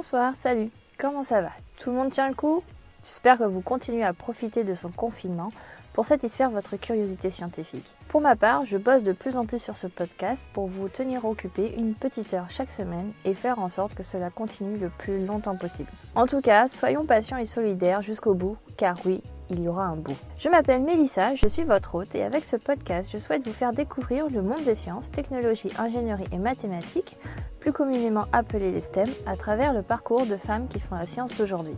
[0.00, 1.50] Bonsoir, salut, comment ça va?
[1.76, 2.62] Tout le monde tient le coup?
[3.04, 5.50] J'espère que vous continuez à profiter de son confinement
[5.92, 7.84] pour satisfaire votre curiosité scientifique.
[8.08, 11.26] Pour ma part, je bosse de plus en plus sur ce podcast pour vous tenir
[11.26, 15.26] occupé une petite heure chaque semaine et faire en sorte que cela continue le plus
[15.26, 15.90] longtemps possible.
[16.14, 19.96] En tout cas, soyons patients et solidaires jusqu'au bout, car oui, il y aura un
[19.96, 20.16] bout.
[20.38, 23.72] Je m'appelle Mélissa, je suis votre hôte et avec ce podcast, je souhaite vous faire
[23.72, 27.18] découvrir le monde des sciences, technologies, ingénierie et mathématiques,
[27.60, 31.36] plus communément appelés les STEM, à travers le parcours de femmes qui font la science
[31.36, 31.76] d'aujourd'hui.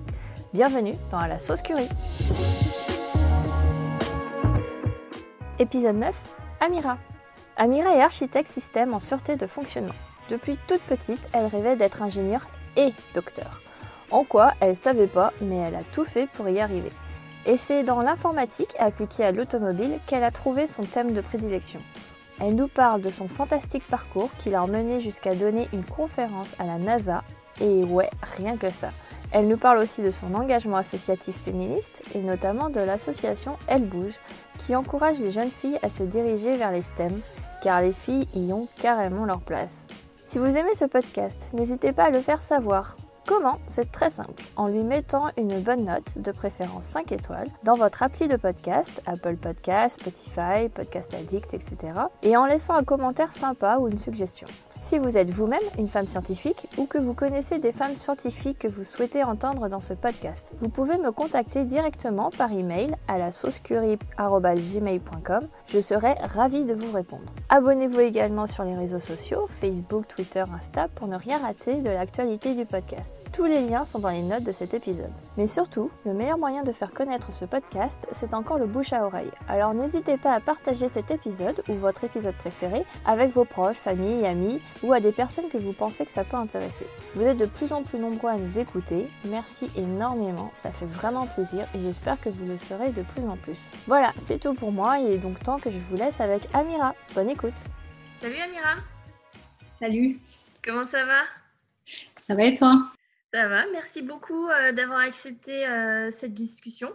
[0.54, 1.88] Bienvenue dans la sauce curry.
[5.58, 6.14] Épisode 9
[6.60, 6.98] Amira.
[7.56, 9.94] Amira est architecte système en sûreté de fonctionnement.
[10.30, 13.60] Depuis toute petite, elle rêvait d'être ingénieure et docteur.
[14.10, 16.92] En quoi, elle savait pas, mais elle a tout fait pour y arriver.
[17.44, 21.80] Et c'est dans l'informatique appliquée à l'automobile qu'elle a trouvé son thème de prédilection.
[22.44, 26.64] Elle nous parle de son fantastique parcours qui l'a emmené jusqu'à donner une conférence à
[26.64, 27.22] la NASA,
[27.60, 28.90] et ouais, rien que ça.
[29.30, 34.18] Elle nous parle aussi de son engagement associatif féministe et notamment de l'association Elle Bouge
[34.58, 37.20] qui encourage les jeunes filles à se diriger vers les STEM
[37.62, 39.86] car les filles y ont carrément leur place.
[40.26, 42.96] Si vous aimez ce podcast, n'hésitez pas à le faire savoir.
[43.26, 47.74] Comment C'est très simple, en lui mettant une bonne note, de préférence 5 étoiles, dans
[47.74, 51.76] votre appli de podcast, Apple Podcast, Spotify, Podcast Addict, etc.
[52.22, 54.48] Et en laissant un commentaire sympa ou une suggestion.
[54.82, 58.68] Si vous êtes vous-même une femme scientifique ou que vous connaissez des femmes scientifiques que
[58.68, 63.30] vous souhaitez entendre dans ce podcast, vous pouvez me contacter directement par email à la
[63.30, 65.40] saucecurie.gmail.com.
[65.68, 67.22] Je serai ravie de vous répondre.
[67.48, 72.54] Abonnez-vous également sur les réseaux sociaux, Facebook, Twitter, Insta, pour ne rien rater de l'actualité
[72.54, 73.22] du podcast.
[73.32, 75.12] Tous les liens sont dans les notes de cet épisode.
[75.38, 79.06] Mais surtout, le meilleur moyen de faire connaître ce podcast, c'est encore le bouche à
[79.06, 79.30] oreille.
[79.48, 84.26] Alors n'hésitez pas à partager cet épisode ou votre épisode préféré avec vos proches, famille,
[84.26, 86.86] amis ou à des personnes que vous pensez que ça peut intéresser.
[87.14, 91.26] Vous êtes de plus en plus nombreux à nous écouter, merci énormément, ça fait vraiment
[91.26, 93.58] plaisir et j'espère que vous le serez de plus en plus.
[93.86, 96.94] Voilà, c'est tout pour moi, il est donc temps que je vous laisse avec Amira.
[97.14, 97.54] Bonne écoute
[98.20, 98.74] Salut Amira
[99.78, 100.18] Salut
[100.64, 101.22] Comment ça va?
[102.26, 102.92] Ça va et toi?
[103.32, 106.94] Ça va, merci beaucoup euh, d'avoir accepté euh, cette discussion,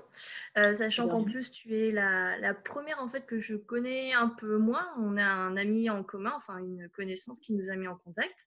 [0.57, 4.29] euh, sachant qu'en plus tu es la, la, première en fait que je connais un
[4.29, 4.87] peu moins.
[4.99, 8.45] On a un ami en commun, enfin une connaissance qui nous a mis en contact,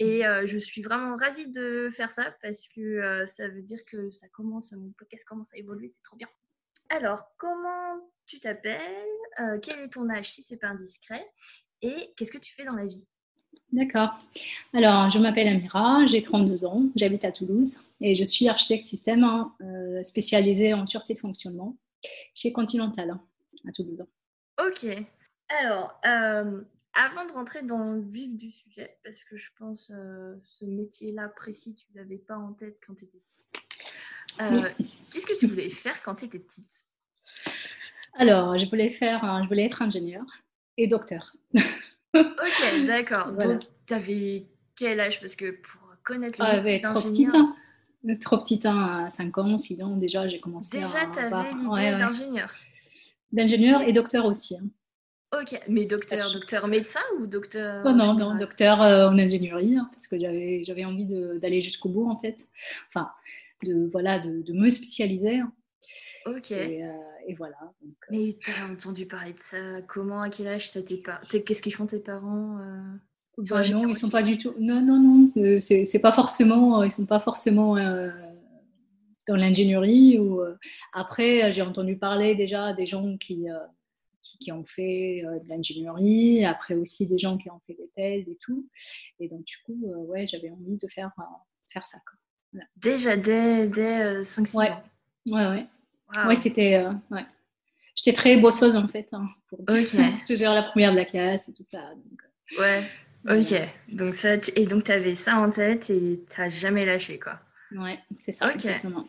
[0.00, 4.26] et je suis vraiment ravie de faire ça parce que ça veut dire que ça
[4.28, 6.28] commence, mon podcast commence à évoluer, c'est trop bien.
[6.88, 9.06] Alors, comment tu t'appelles
[9.62, 11.24] Quel est ton âge si c'est pas indiscret
[11.82, 13.06] Et qu'est-ce que tu fais dans la vie?
[13.72, 14.18] D'accord.
[14.74, 19.22] Alors, je m'appelle Amira, j'ai 32 ans, j'habite à Toulouse et je suis architecte système
[19.22, 21.76] hein, euh, spécialisée en sûreté de fonctionnement
[22.34, 23.20] chez Continental hein,
[23.68, 24.04] à Toulouse.
[24.58, 24.86] Ok.
[25.48, 26.62] Alors, euh,
[26.94, 31.28] avant de rentrer dans le vif du sujet, parce que je pense euh, ce métier-là
[31.28, 33.46] précis, tu ne l'avais pas en tête quand tu étais petite.
[35.12, 36.84] Qu'est-ce que tu voulais faire quand tu étais petite?
[38.14, 40.24] Alors, je voulais faire, je voulais être ingénieur
[40.76, 41.36] et docteur.
[42.14, 43.32] ok, d'accord.
[43.38, 45.20] Donc, tu avais quel âge?
[45.20, 47.54] Parce que pour connaître le ah, trop petite, hein.
[48.20, 51.06] trop petite, hein, à 5 ans, 6 ans, déjà, j'ai commencé déjà, à...
[51.06, 52.50] Déjà, tu avais l'idée d'ingénieur
[53.32, 54.56] D'ingénieur et docteur aussi.
[54.56, 54.66] Hein.
[55.40, 59.88] Ok, mais docteur, docteur médecin ou docteur oh, Non, non, docteur euh, en ingénierie, hein,
[59.92, 62.48] parce que j'avais, envie d'aller jusqu'au bout, en fait.
[62.88, 63.08] Enfin,
[63.62, 65.40] de, voilà, de, de me spécialiser.
[66.26, 66.50] Ok.
[66.50, 66.92] Et, euh,
[67.36, 67.56] voilà.
[67.82, 68.06] Donc, euh.
[68.10, 70.70] Mais tu as entendu parler de ça Comment À quel âge
[71.04, 72.96] pas Qu'est-ce qu'ils font tes parents euh?
[73.38, 74.54] ils sont bah, Non, ils sont pas du tout.
[74.58, 74.98] Non, non,
[75.34, 75.60] non.
[75.60, 76.82] c'est pas forcément.
[76.82, 77.76] Ils sont pas forcément
[79.26, 80.18] dans l'ingénierie.
[80.18, 80.42] Ou
[80.92, 83.46] après, j'ai entendu parler déjà des gens qui
[84.22, 88.36] qui, ont fait de l'ingénierie, après aussi des gens qui ont fait des thèses et
[88.40, 88.68] tout.
[89.18, 91.10] Et donc, du coup, ouais, j'avais envie de faire,
[91.72, 91.98] faire ça.
[92.76, 94.70] Déjà dès, dès 5-6 ouais.
[94.70, 94.82] ans
[95.30, 95.66] Ouais, ouais.
[96.26, 96.76] Oui, c'était.
[96.76, 97.24] Euh, ouais.
[97.94, 99.86] J'étais très bosseuse en fait, hein, pour dire.
[100.26, 101.80] Toujours la première de la classe et tout ça.
[101.94, 102.20] Donc,
[102.58, 103.94] euh, ouais, ok.
[103.94, 107.40] Donc ça, et donc tu avais ça en tête et tu n'as jamais lâché quoi.
[107.72, 109.06] Ouais, c'est ça, exactement.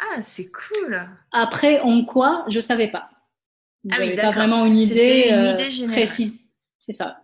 [0.00, 1.08] Ah, c'est cool.
[1.30, 3.08] Après, en quoi, je savais pas.
[3.90, 6.40] Ah J'avais pas vraiment une idée, une idée euh, précise.
[6.78, 7.20] C'est ça.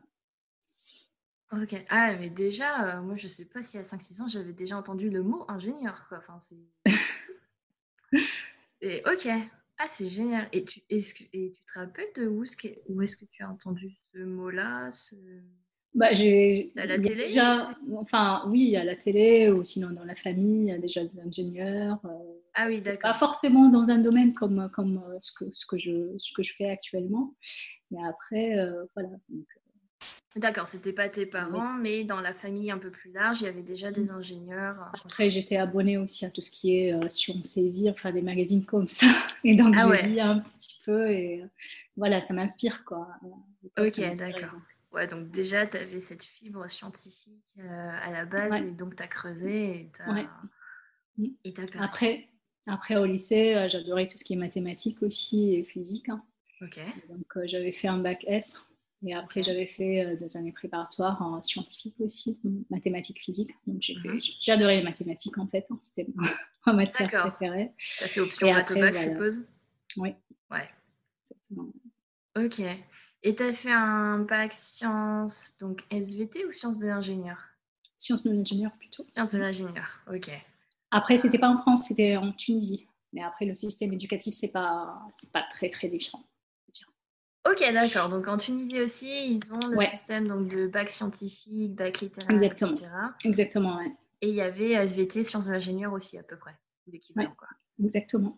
[1.52, 1.74] Ok.
[1.88, 5.22] Ah, mais déjà, moi, je sais pas si à 5-6 ans, j'avais déjà entendu le
[5.22, 6.06] mot ingénieur.
[6.08, 6.18] Quoi.
[6.18, 6.92] Enfin, c'est...
[8.80, 9.28] Et, ok.
[9.78, 10.48] Ah, c'est génial.
[10.52, 12.44] Et tu, est-ce que, et tu te rappelles de où,
[12.88, 15.14] où est-ce que tu as entendu ce mot-là ce...
[15.94, 20.14] Bah, j'ai, à la télé déjà, enfin, oui, à la télé ou sinon dans la
[20.14, 21.98] famille, il y a déjà des ingénieurs.
[22.04, 23.12] Euh, ah oui, d'accord.
[23.12, 26.42] Pas forcément dans un domaine comme, comme euh, ce, que, ce, que je, ce que
[26.42, 27.34] je fais actuellement.
[27.90, 29.10] Mais après, euh, voilà.
[29.28, 29.46] Donc,
[30.38, 33.48] D'accord, c'était pas tes parents, mais dans la famille un peu plus large, il y
[33.48, 34.76] avait déjà des ingénieurs.
[35.04, 38.22] Après, j'étais abonnée aussi à tout ce qui est euh, Science et Vie, enfin des
[38.22, 39.06] magazines comme ça.
[39.44, 41.44] Et donc, ah j'ai lu un petit peu et
[41.96, 43.06] voilà, ça m'inspire quoi.
[43.78, 44.58] Ok, d'accord.
[44.90, 49.06] Ouais, donc déjà, tu avais cette fibre scientifique à la base et donc tu as
[49.06, 50.24] creusé et tu as,
[51.18, 51.80] mm.
[51.80, 52.28] Après,
[52.66, 56.08] après, au lycée, j'adorais tout ce qui est mathématiques aussi et physique.
[56.08, 56.22] Hein.
[56.62, 56.80] Ok.
[57.08, 58.67] Donc, j'avais fait un bac S
[59.06, 63.50] et après, j'avais fait euh, deux années préparatoires en scientifique aussi, mathématiques, physique.
[63.66, 64.20] Donc, mhm.
[64.40, 65.66] j'adorais les mathématiques en fait.
[65.70, 66.06] Hein, c'était
[66.66, 67.72] ma, matière préférée.
[67.78, 69.40] Ça fait option maths bac, je suppose?
[69.98, 70.14] Oui.
[70.50, 70.66] Ouais.
[71.22, 71.68] Exactement.
[72.36, 72.60] Ok.
[73.22, 77.38] Et tu as fait un bac sciences, donc SVT ou sciences de l'ingénieur?
[77.96, 79.04] Sciences de l'ingénieur plutôt.
[79.12, 80.30] Sciences de l'ingénieur, ok.
[80.90, 82.86] Après, c'était pas en France, c'était en Tunisie.
[83.12, 85.00] Mais après, le système éducatif, c'est pas,
[85.32, 86.24] pas très très différent.
[87.50, 88.08] Ok, d'accord.
[88.08, 92.72] Donc en Tunisie aussi, ils ont le système donc, de bac scientifique, bac littéraire, Exactement.
[92.72, 92.90] etc.
[93.24, 93.92] Exactement, ouais.
[94.20, 96.56] Et il y avait SVT, sciences de l'ingénieur aussi, à peu près.
[96.90, 97.48] L'équivalent, quoi.
[97.82, 98.36] Exactement.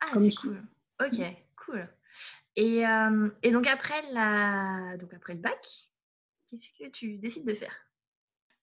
[0.00, 0.62] Ah, c'est cool.
[1.00, 1.20] Ok,
[1.64, 1.88] cool.
[2.54, 4.96] Et, euh, et, donc, après la...
[4.98, 5.66] donc après le bac,
[6.50, 7.74] qu'est-ce que tu décides de faire?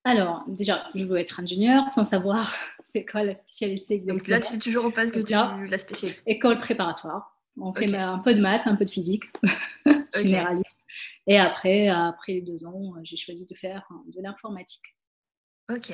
[0.06, 2.54] Alors, déjà, je veux être ingénieur sans savoir
[2.84, 4.18] c'est quoi la spécialité exactement.
[4.18, 6.22] Donc là, tu sais toujours pas ce que tu la spécialité.
[6.26, 7.33] École préparatoire.
[7.60, 9.24] On fait un peu de maths, un peu de physique,
[10.16, 10.86] généraliste.
[11.28, 14.96] Et après, après deux ans, j'ai choisi de faire de l'informatique.
[15.72, 15.94] Ok.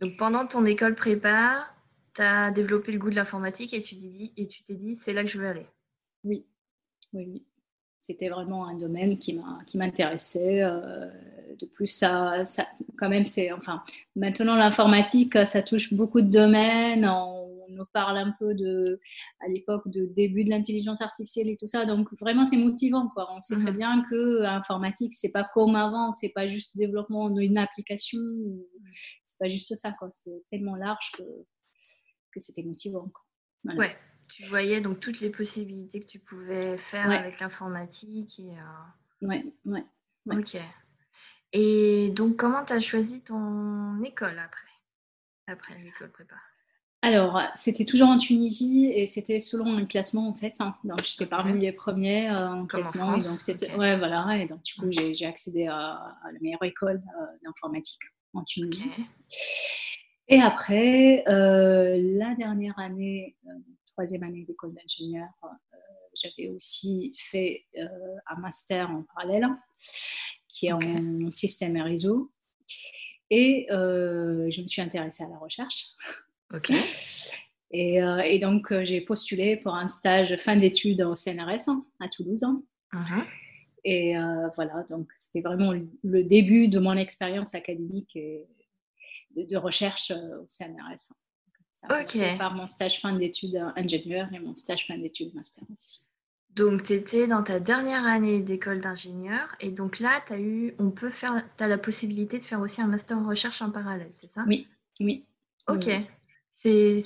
[0.00, 1.66] Donc pendant ton école prépa,
[2.14, 4.96] tu as développé le goût de l'informatique et tu t'es dit, et tu t'es dit,
[4.96, 5.66] c'est là que je veux aller.
[6.24, 6.46] Oui,
[7.12, 7.46] oui, oui.
[8.00, 9.38] C'était vraiment un domaine qui
[9.74, 10.62] m'intéressait.
[10.62, 11.10] Euh,
[11.58, 12.66] de plus, ça, ça,
[12.96, 13.82] quand même, c'est, enfin,
[14.16, 17.06] maintenant l'informatique, ça touche beaucoup de domaines.
[17.06, 19.00] On nous parle un peu de,
[19.40, 21.84] à l'époque, de début de l'intelligence artificielle et tout ça.
[21.84, 23.08] Donc vraiment, c'est motivant.
[23.08, 23.28] Quoi.
[23.32, 23.76] On sait très mhm.
[23.76, 26.10] bien que l'informatique, c'est pas comme avant.
[26.12, 28.20] C'est pas juste développement d'une application.
[29.24, 29.92] C'est pas juste ça.
[29.92, 30.08] Quoi.
[30.12, 31.22] C'est tellement large que,
[32.32, 33.10] que c'était motivant.
[33.64, 33.74] Quoi.
[33.76, 33.96] Ouais.
[34.28, 38.38] Tu voyais donc toutes les possibilités que tu pouvais faire avec l'informatique.
[38.38, 39.26] Et, euh...
[39.26, 39.84] ouais, ouais,
[40.26, 40.56] Ok.
[41.52, 44.68] Et donc, comment tu as choisi ton école après,
[45.48, 46.36] après l'école prépa?
[47.02, 50.56] Alors, c'était toujours en Tunisie et c'était selon un classement en fait.
[50.60, 50.74] Hein.
[50.84, 53.16] Donc, j'étais parmi les premiers euh, en classement.
[53.16, 54.36] et donc, c'était, ouais, voilà.
[54.36, 58.02] Et donc, du coup, j'ai, accédé à, la meilleure école euh, d'informatique
[58.34, 58.90] en Tunisie.
[60.28, 63.34] Et après, euh, la dernière année,
[63.86, 65.28] troisième année d'école d'ingénieur,
[66.14, 67.64] j'avais aussi fait
[68.26, 69.48] un master en parallèle
[70.48, 72.30] qui est en système et réseau.
[73.30, 75.86] Et je me suis intéressée à la recherche.
[76.54, 76.72] Ok.
[77.72, 81.84] Et, euh, et donc, euh, j'ai postulé pour un stage fin d'études au CNRS hein,
[82.00, 82.44] à Toulouse.
[82.92, 83.24] Uh-huh.
[83.84, 88.46] Et euh, voilà, donc c'était vraiment le début de mon expérience académique et
[89.36, 91.12] de, recherche au CNRS.
[91.72, 92.36] Ça ok.
[92.36, 96.04] par mon stage fin d'études ingénieur et mon stage fin d'études master aussi.
[96.50, 100.74] Donc, tu étais dans ta dernière année d'école d'ingénieur et donc là, tu as eu,
[100.78, 103.70] on peut faire, tu as la possibilité de faire aussi un master en recherche en
[103.70, 104.44] parallèle, c'est ça?
[104.46, 104.66] Oui,
[105.00, 105.24] oui.
[105.68, 105.88] Ok.
[106.50, 106.98] C'est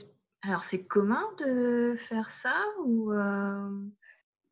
[0.43, 3.69] alors c'est commun de faire ça ou euh?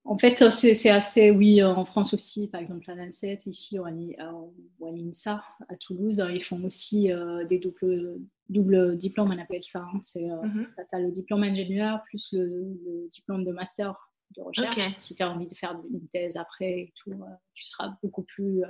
[0.05, 3.91] En fait, c'est assez, oui, en France aussi, par exemple à l'ANSET, ici ou à
[3.93, 8.19] l'INSA, à Toulouse, ils font aussi euh, des doubles,
[8.49, 9.87] double diplômes, on appelle ça.
[9.95, 10.01] Hein.
[10.03, 14.95] C'est, euh, mmh Tu as le diplôme ingénieur plus le, diplôme de master de recherche.
[14.95, 17.13] Si tu as envie de faire une thèse après et tout,
[17.55, 18.63] tu seras beaucoup plus,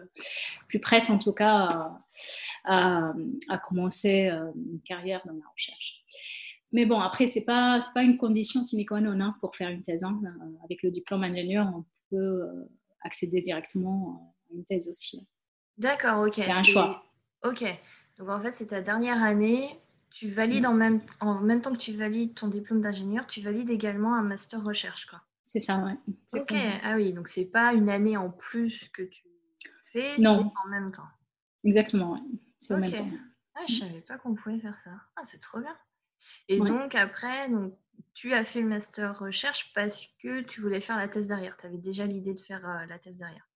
[0.68, 1.92] plus prête en tout cas
[2.64, 3.12] à,
[3.48, 6.04] à, commencer une carrière dans la recherche.
[6.72, 9.68] Mais bon, après, ce n'est pas, pas une condition sine qua non hein, pour faire
[9.68, 10.04] une thèse.
[10.04, 10.20] Hein.
[10.64, 12.42] Avec le diplôme ingénieur, on peut
[13.02, 15.28] accéder directement à une thèse aussi.
[15.76, 16.34] D'accord, ok.
[16.34, 17.04] C'est un choix.
[17.44, 17.64] Ok.
[18.18, 19.78] Donc en fait, c'est ta dernière année.
[20.10, 20.70] Tu valides mm.
[20.70, 24.22] en, même, en même temps que tu valides ton diplôme d'ingénieur, tu valides également un
[24.22, 25.06] master recherche.
[25.06, 25.20] Quoi.
[25.42, 25.96] C'est ça, ouais.
[26.34, 29.24] Ok, ah oui, donc c'est pas une année en plus que tu
[29.92, 31.08] fais, c'est en même temps.
[31.64, 32.20] Exactement, ouais.
[32.58, 33.10] c'est en même temps.
[33.54, 34.92] Ah, je savais pas qu'on pouvait faire ça.
[35.16, 35.76] Ah, c'est trop bien.
[36.48, 37.74] Et donc après, donc,
[38.14, 41.56] tu as fait le master recherche parce que tu voulais faire la thèse derrière.
[41.58, 43.48] Tu avais déjà l'idée de faire euh, la thèse derrière.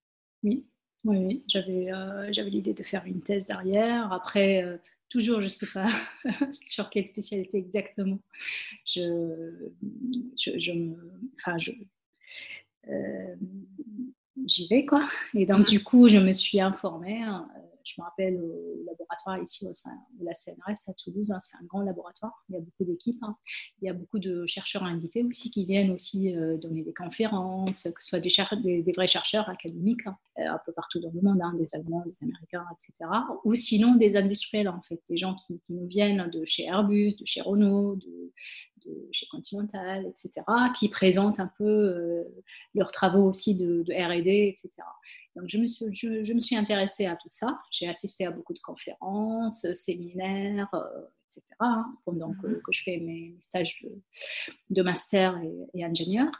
[0.43, 0.67] Oui,
[1.05, 1.43] oui, oui.
[1.47, 4.11] J'avais, euh, j'avais l'idée de faire une thèse derrière.
[4.11, 4.77] Après, euh,
[5.09, 5.87] toujours, je ne sais pas
[6.63, 8.19] sur quelle spécialité exactement.
[8.85, 9.69] Je,
[10.37, 10.71] je,
[11.35, 11.71] enfin, je,
[14.45, 15.03] j'y vais quoi.
[15.33, 17.21] Et donc du coup, je me suis informée.
[17.21, 17.47] Hein,
[17.87, 19.71] je me rappelle au laboratoire ici au
[20.19, 23.21] de la CNRS à Toulouse, hein, c'est un grand laboratoire, il y a beaucoup d'équipes,
[23.23, 23.35] hein.
[23.81, 27.83] il y a beaucoup de chercheurs invités aussi qui viennent aussi euh, donner des conférences,
[27.83, 31.41] que ce soit des, vrais chercheurs académiques hein, euh, un peu partout dans le monde,
[31.57, 33.09] des Allemands, des Américains, etc.
[33.45, 37.25] Ou sinon des industriels en fait, des gens qui, nous viennent de chez Airbus, de
[37.25, 38.31] chez Renault, de,
[38.87, 40.45] de chez Continental, etc.,
[40.77, 42.23] qui présentent un peu euh,
[42.75, 44.83] leurs travaux aussi de, R&D, etc.
[45.37, 47.59] Donc je me, suis, je, me, suis, intéressée à tout ça.
[47.71, 52.61] J'ai assisté à beaucoup de conférences, séminaires, euh, etc., hein, pendant que, mhm.
[52.61, 53.91] que, je fais mes, stages de,
[54.69, 55.39] de master
[55.73, 56.31] et, ingénieur.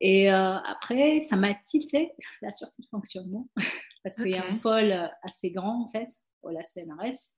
[0.00, 2.12] Et euh, après, ça m'a tilté
[2.42, 3.48] la sortie de fonctionnement,
[4.04, 6.08] parce qu'il y a un pôle assez grand, en fait,
[6.42, 7.34] au la CNRS,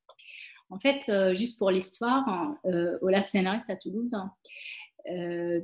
[0.71, 4.15] en fait, euh, juste pour l'histoire, euh, au la CNRS à Toulouse,
[5.09, 5.61] euh,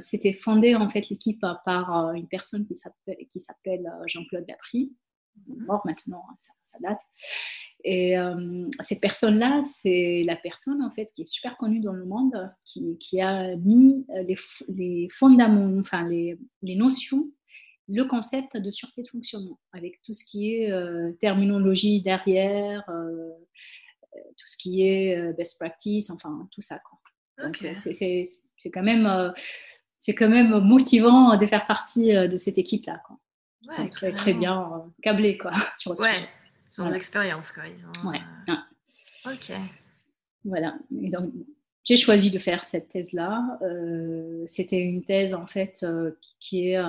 [0.00, 4.94] c'était fondé en fait l'équipe par une personne qui s'appelle Jean-Claude Dapry,
[5.46, 5.64] mhm.
[5.66, 7.00] mort maintenant, hein, ça, date.
[7.82, 8.14] Et
[8.80, 13.20] cette personne-là, c'est la personne en fait qui est super connue dans le monde, qui,
[13.20, 14.04] a mis
[14.68, 17.30] les, fondaments, enfin les, notions
[17.92, 22.84] le concept de sûreté de fonctionnement, avec tout ce qui est terminologie derrière,
[24.12, 26.78] tout ce qui est euh, best practice, enfin tout ça.
[26.80, 26.98] Quoi.
[27.40, 29.30] Donc euh, c'est quand même euh,
[29.98, 33.02] c'est quand même motivant de faire partie de cette équipe-là.
[33.06, 33.18] Quoi.
[33.62, 36.14] Ils sont très, très bien câblés quoi, sur le ouais.
[36.14, 36.28] sujet.
[36.78, 37.52] Ils ont de l'expérience.
[37.52, 37.64] Quoi.
[38.10, 38.20] ouais.
[39.26, 39.52] Ok.
[40.44, 40.74] Voilà.
[41.02, 41.30] Et donc,
[41.84, 43.58] j'ai choisi de faire cette thèse-là.
[44.46, 45.84] C'était une thèse, en fait,
[46.38, 46.82] qui, est,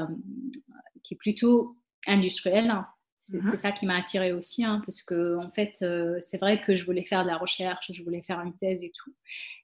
[1.03, 1.75] qui est plutôt
[2.07, 2.67] industrielle.
[2.67, 2.85] Mhm.
[3.21, 6.75] C'est ça qui m'a attirée aussi, hein, parce que en fait, euh, c'est vrai que
[6.75, 9.13] je voulais faire de la recherche, je voulais faire une thèse et tout,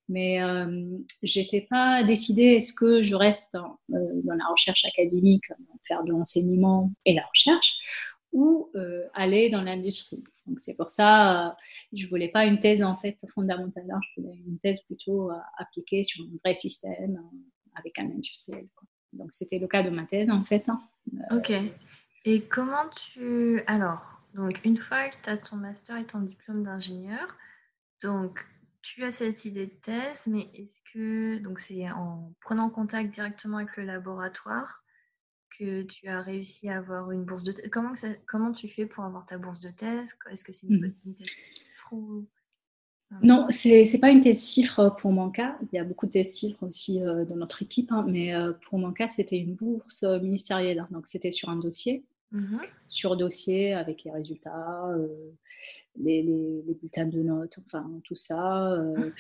[0.09, 5.45] mais euh, j'étais pas décidée est-ce que je reste euh, dans la recherche académique,
[5.87, 7.77] faire de l'enseignement et la recherche,
[8.31, 10.23] ou euh, aller dans l'industrie.
[10.45, 11.57] Donc c'est pour ça,
[11.93, 13.99] je voulais pas une thèse en fait fondamentale, hein.
[14.03, 17.19] je voulais une thèse plutôt appliquée sur un vrai système
[17.73, 18.67] avec un industriel.
[19.13, 20.69] Donc c'était le cas de ma thèse en fait.
[20.69, 20.79] Hein.
[21.31, 21.51] ok.
[22.25, 23.61] Et comment tu...
[23.67, 27.35] Alors, donc une fois que tu as ton master et ton diplôme d'ingénieur,
[28.03, 28.45] donc
[28.81, 31.37] tu as cette idée de thèse, mais est-ce que...
[31.39, 34.83] Donc c'est en prenant contact directement avec le laboratoire
[35.57, 37.69] que tu as réussi à avoir une bourse de thèse.
[37.71, 37.93] Comment,
[38.27, 40.17] comment tu fais pour avoir ta bourse de thèse?
[40.29, 41.13] Est-ce que c'est une, mmh.
[41.13, 41.29] thèse.
[43.21, 45.57] Non, c'est n'est pas une thèse chiffre pour mon cas.
[45.61, 48.51] Il y a beaucoup de thèses chiffres aussi euh, dans notre équipe, hein, mais euh,
[48.63, 50.85] pour mon cas, c'était une bourse euh, ministérielle.
[50.91, 52.03] Donc, c'était sur un dossier.
[52.31, 52.55] Mmh
[52.89, 55.07] sur dossier avec les résultats, euh,
[55.97, 56.23] les,
[56.81, 59.13] bulletins de notes, enfin tout ça, euh, mmh.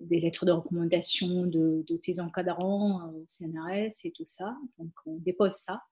[0.00, 4.56] des lettres de recommandation de, tes encadrants euh, au CNRS et tout ça.
[4.78, 5.82] Donc on dépose ça.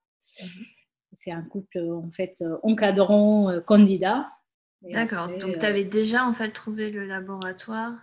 [0.41, 0.63] Mmh
[1.13, 4.29] C'est un couple en fait encadrant candidat.
[4.83, 5.29] D'accord.
[5.39, 7.93] Donc tu avais déjà en fait trouvé le laboratoire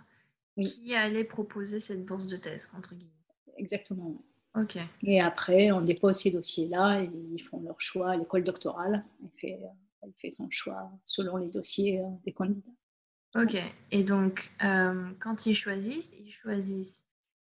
[0.57, 3.11] qui allait proposer cette bourse de thèse entre guillemets.
[3.57, 4.23] Exactement.
[4.55, 4.77] Ok.
[5.03, 8.17] Et après, on dépose ces dossiers-là et ils font leur choix.
[8.17, 9.59] L'école doctorale, elle fait,
[10.01, 12.71] elle fait son choix selon les dossiers euh, des candidats.
[13.35, 13.57] Ok.
[13.91, 17.05] Et donc, euh, quand ils choisissent, ils choisissent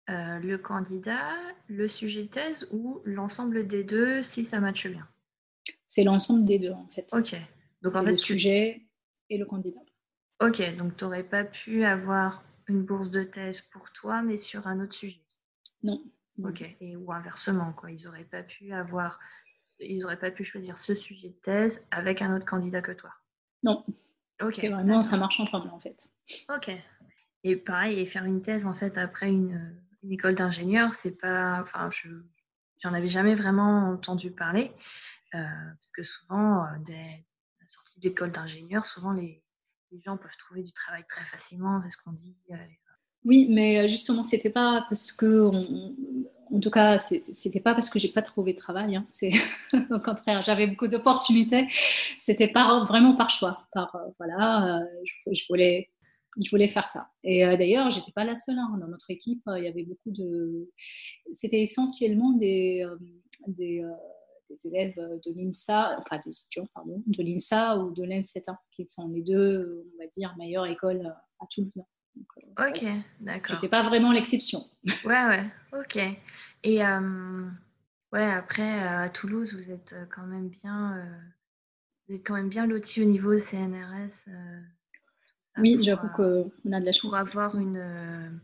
[0.10, 1.32] euh, le candidat,
[1.68, 5.08] le sujet de thèse ou l'ensemble des deux si ça matche bien
[5.88, 7.08] C'est l'ensemble des deux en fait.
[7.14, 7.36] Ok.
[7.82, 8.82] Donc en fait, le sujet
[9.32, 9.80] et le candidat.
[10.40, 10.62] Ok.
[10.78, 14.80] Donc tu n'aurais pas pu avoir une bourse de thèse pour toi, mais sur un
[14.82, 15.22] autre sujet?
[15.82, 16.04] Non.
[16.44, 16.64] Ok.
[16.80, 17.92] Et, ou inversement, quoi.
[17.92, 19.20] Ils n'auraient pas pu avoir,
[19.80, 23.12] ils auraient pas pu choisir ce sujet de thèse avec un autre candidat que toi?
[23.64, 23.84] Non.
[24.42, 24.56] Ok.
[24.56, 26.08] C'est vraiment, ça marche ensemble en fait.
[26.54, 26.72] Ok.
[27.44, 29.76] Et pareil, et faire une thèse en fait après une,
[30.10, 32.10] école d'ingénieur, c'est pas, enfin, je,
[32.80, 34.72] j'en avais jamais vraiment entendu parler
[35.36, 36.96] euh, parce que souvent, euh, la
[37.72, 39.44] sortie d'école d'ingénieur, souvent les,
[40.06, 42.38] gens peuvent trouver du travail très facilement, c'est ce qu'on dit.
[42.52, 42.56] Euh,
[43.24, 45.52] oui, mais euh, justement, c'était pas parce que,
[46.52, 48.96] en tout cas, c'était pas parce que j'ai pas trouvé de travail.
[48.96, 49.06] Hein.
[49.10, 49.32] C'est
[49.92, 51.68] au contraire, j'avais beaucoup d'opportunités.
[52.20, 53.68] C'était pas vraiment par choix.
[53.74, 54.86] Par euh, voilà, euh,
[55.32, 55.90] je, voulais,
[56.44, 57.10] je voulais faire ça.
[57.24, 58.58] Et d'ailleurs, j'étais pas la seule.
[58.58, 58.76] Hein.
[58.80, 60.70] Dans notre équipe, il y avait beaucoup de.
[61.32, 62.88] C'était essentiellement des,
[64.66, 69.22] élèves de l'INSA, enfin des étudiants, pardon, de l'INSA ou de l'ENSET, qui sont les
[69.22, 71.84] deux, on va dire, meilleures écoles à Toulouse.
[72.18, 72.86] Euh, ok,
[73.20, 73.56] d'accord.
[73.56, 74.60] J'étais pas vraiment l'exception.
[75.06, 75.98] Ouais, ouais, ok.
[76.64, 77.50] Et euh,
[78.12, 81.06] ouais, après, euh, à Toulouse, vous êtes quand même bien,
[82.08, 84.30] vous êtes quand même bien loti au niveau CNRS.
[85.58, 87.12] oui, j'avoue qu'on a de la chance.
[87.12, 88.42] Pour avoir une,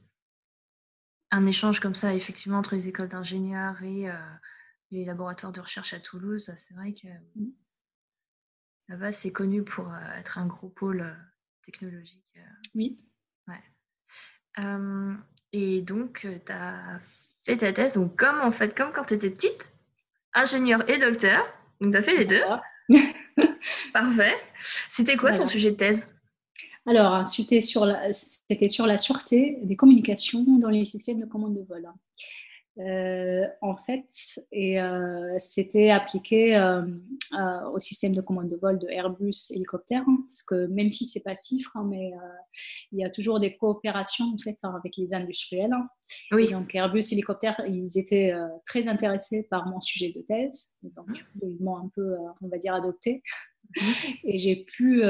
[1.31, 4.07] un échange comme ça, effectivement, entre les écoles d'ingénieurs et
[4.91, 7.07] les laboratoires de recherche à Toulouse, c'est vrai que.
[8.89, 11.13] Là-bas, c'est connu pour être un gros pôle
[11.65, 12.23] technologique.
[12.73, 12.99] Oui.
[13.47, 14.63] Ouais.
[15.51, 16.99] et donc, tu as
[17.45, 19.73] fait ta thèse, donc comme en fait, comme quand tu étais petite,
[20.33, 21.45] ingénieur et docteur.
[21.81, 22.43] Donc, tu as fait les deux.
[23.93, 24.35] Parfait.
[24.89, 26.07] C'était quoi ton sujet de thèse?
[26.85, 31.61] Alors, c'était sur, la, sur la sûreté des communications dans les systèmes de commande de
[31.61, 31.85] vol.
[32.79, 34.07] Euh, en fait,
[34.51, 36.83] et euh, c'était appliqué euh,
[37.73, 41.21] au système de commande de vol de Airbus hélicoptère, hein, parce que même si c'est
[41.21, 42.11] pas chiffre, hein, mais
[42.91, 45.73] il y a toujours des coopérations en fait avec les industriels.
[45.73, 45.87] Hein.
[46.31, 46.51] Oui.
[46.51, 48.33] donc Airbus hélicoptère, ils étaient
[48.65, 52.75] très intéressés par mon sujet de thèse, donc ils m'ont un peu, on va dire,
[52.75, 53.23] adopté.
[54.23, 55.01] Et j'ai pu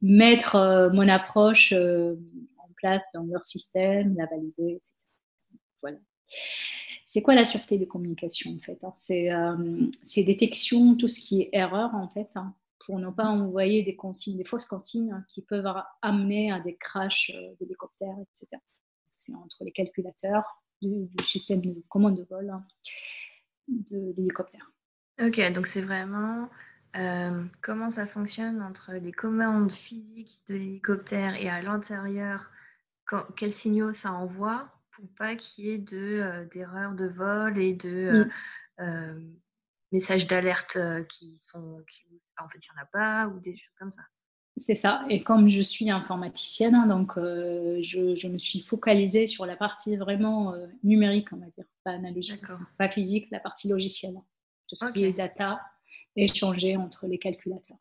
[0.00, 4.94] mettre mon approche en place dans leur système, la valider, etc.
[5.82, 5.98] Voilà.
[7.16, 8.92] C'est quoi la sûreté des communications en fait hein?
[10.02, 12.54] C'est détection, tout ce qui est erreur en fait, hein,
[12.84, 15.66] pour ne pas envoyer des consignes, des fausses consignes hein, qui peuvent
[16.02, 18.60] amener à des crashs d'hélicoptères, etc.
[19.08, 22.52] C'est entre les calculateurs du, système de commande de vol
[23.66, 24.70] de l'hélicoptère.
[25.18, 26.50] Ok, donc c'est vraiment
[26.96, 32.50] euh, comment ça fonctionne entre les commandes physiques de l'hélicoptère et à l'intérieur,
[33.38, 34.75] quels signaux ça envoie?
[34.96, 38.28] Pour pas qu'il y ait de, euh, d'erreurs de vol et de
[38.80, 39.20] euh,
[39.92, 41.82] messages d'alerte qui sont...
[42.38, 44.02] en fait, il n'y en a pas ou des choses comme ça.
[44.58, 45.04] C'est ça.
[45.10, 50.54] Et comme je suis informaticienne, hein, donc je, me suis focalisée sur la partie vraiment
[50.82, 52.42] numérique, on va dire, pas analogique,
[52.78, 54.16] pas physique, la partie logicielle.
[54.66, 55.60] Tout ce qui est data,
[56.16, 57.76] échanger entre les calculateurs.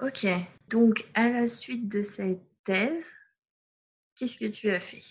[0.00, 0.26] Ok,
[0.68, 3.14] donc à la suite de cette thèse,
[4.16, 5.02] qu'est-ce que tu as fait?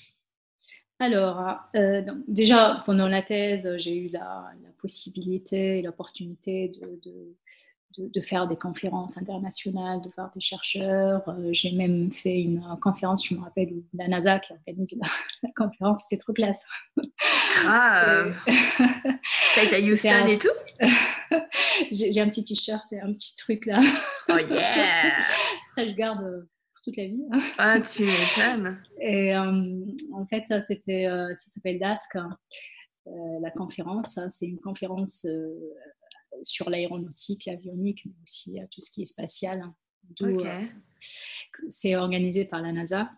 [1.00, 7.36] Alors, euh, déjà, pendant la thèse, j'ai eu la, possibilité et l'opportunité de,
[7.98, 11.28] de, faire des conférences internationales, de voir des chercheurs.
[11.28, 14.96] Euh, j'ai même fait une conférence, je me rappelle, la NASA qui organise
[15.44, 16.64] la, conférence, c'était trop classe.
[17.66, 18.25] Ah
[19.56, 20.48] T'as été à Houston et tout?
[21.92, 23.79] J'ai un petit t-shirt et un petit truc là.
[24.29, 25.16] Oh yeah
[25.70, 26.48] Ça, je garde
[26.85, 27.24] toute la vie.
[27.57, 28.77] Ah, tu m'étonnes.
[29.01, 32.17] Et euh, en fait, ça, c'était, euh, ça s'appelle DASC.
[33.05, 34.29] la conférence, hein.
[34.29, 35.27] c'est une conférence
[36.41, 39.61] sur l'aéronautique, l'avionique, mais aussi tout ce qui est spatial.
[39.61, 39.75] Hein,
[40.21, 40.65] euh,
[41.69, 43.09] c'est organisé par la NASA.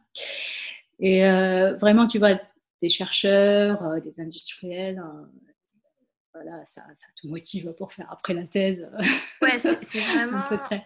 [0.99, 2.39] Et euh, vraiment, tu vois,
[2.81, 5.01] des chercheurs, euh, des industriels,
[6.33, 8.87] voilà, ça, ça, te motive pour faire après la thèse.
[9.41, 10.37] Ouais, c'est vraiment.
[10.45, 10.83] un peu de ça.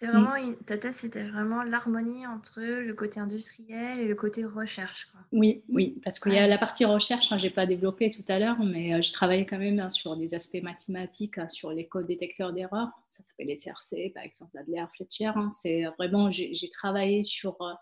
[0.00, 5.08] C'est vraiment ta thèse, c'était vraiment l'harmonie entre le côté industriel et le côté recherche.
[5.30, 8.24] Oui, oui, parce qu'il y a la partie recherche, hein, je n'ai pas développé tout
[8.28, 11.70] à l'heure, mais euh, je travaillais quand même hein, sur des aspects mathématiques, hein, sur
[11.70, 12.88] les codes détecteurs d'erreurs.
[13.10, 15.32] Ça s'appelle les CRC, par exemple, Adler, Fletcher.
[15.50, 17.74] C'est euh, vraiment, j'ai travaillé sur euh,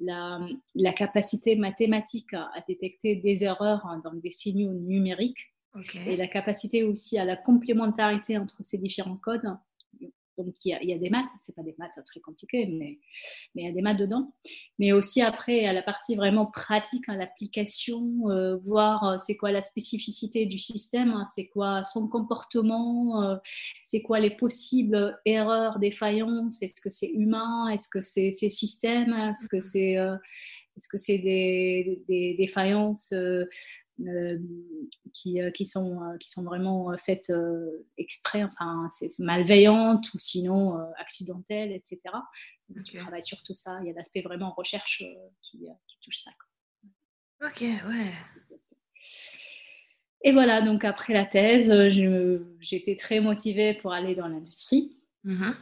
[0.00, 0.40] la,
[0.74, 5.54] la, capacité mathématique à détecter des erreurs dans des signaux numériques.
[6.04, 9.56] Et la capacité aussi à la complémentarité entre ces différents codes
[10.44, 12.98] donc il y, a, des maths, c'est pas des maths très compliquées, mais,
[13.54, 14.32] mais il y a des maths dedans.
[14.78, 19.50] Mais aussi après, à la partie vraiment pratique, hein, l'application, euh, voir euh, c'est quoi
[19.52, 23.36] la spécificité du système, hein, c'est quoi son comportement, euh,
[23.82, 29.48] c'est quoi les possibles erreurs, défaillances, est-ce que c'est humain, est-ce que c'est système, est-ce
[29.48, 29.96] que c'est
[30.76, 33.44] est-ce que c'est des, des, défaillances euh,
[35.12, 37.32] qui, euh, qui, sont, euh, qui sont vraiment faites
[37.96, 41.98] exprès, enfin, c'est malveillantes ou sinon accidentelles, etc.
[42.68, 42.92] Donc, okay.
[42.92, 43.78] tu travailles sur tout ça.
[43.82, 45.04] Il y a l'aspect vraiment recherche
[45.42, 45.66] qui,
[46.02, 46.30] touche ça.
[47.44, 48.12] Ok, ouais.
[50.22, 51.72] Et voilà, donc après la thèse,
[52.60, 54.96] j'étais très motivée pour aller dans l'industrie.
[55.24, 55.54] Mm-hmm.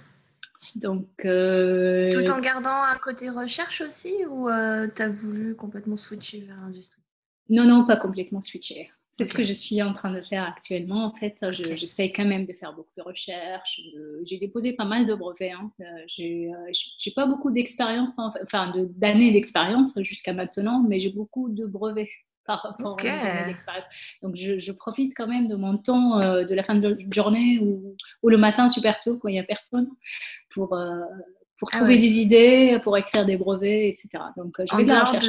[0.76, 4.48] Donc, Tout en gardant un côté recherche aussi ou
[4.94, 7.02] tu as voulu complètement switcher vers l'industrie?
[7.48, 8.90] Non, non, pas complètement switcher.
[9.18, 11.04] C'est ce que je suis en train de faire actuellement.
[11.06, 13.80] En fait, j'essaie quand même de faire beaucoup de recherches.
[14.24, 15.50] J'ai déposé pas mal de brevets.
[15.50, 15.72] Hein.
[15.80, 21.66] Euh, j'ai euh, pas beaucoup d'expérience, enfin d'années d'expérience jusqu'à maintenant, mais j'ai beaucoup de
[21.66, 22.10] brevets
[22.44, 23.86] par rapport à mes années d'expérience.
[24.22, 27.96] Donc, je, profite quand même de mon temps euh, de la fin de journée ou,
[28.22, 29.88] le matin super tôt quand il n'y a personne
[30.50, 30.78] pour,
[31.58, 34.22] pour ah trouver des idées, pour écrire des brevets, etc.
[34.36, 35.26] Donc, euh, je vais de la recherche.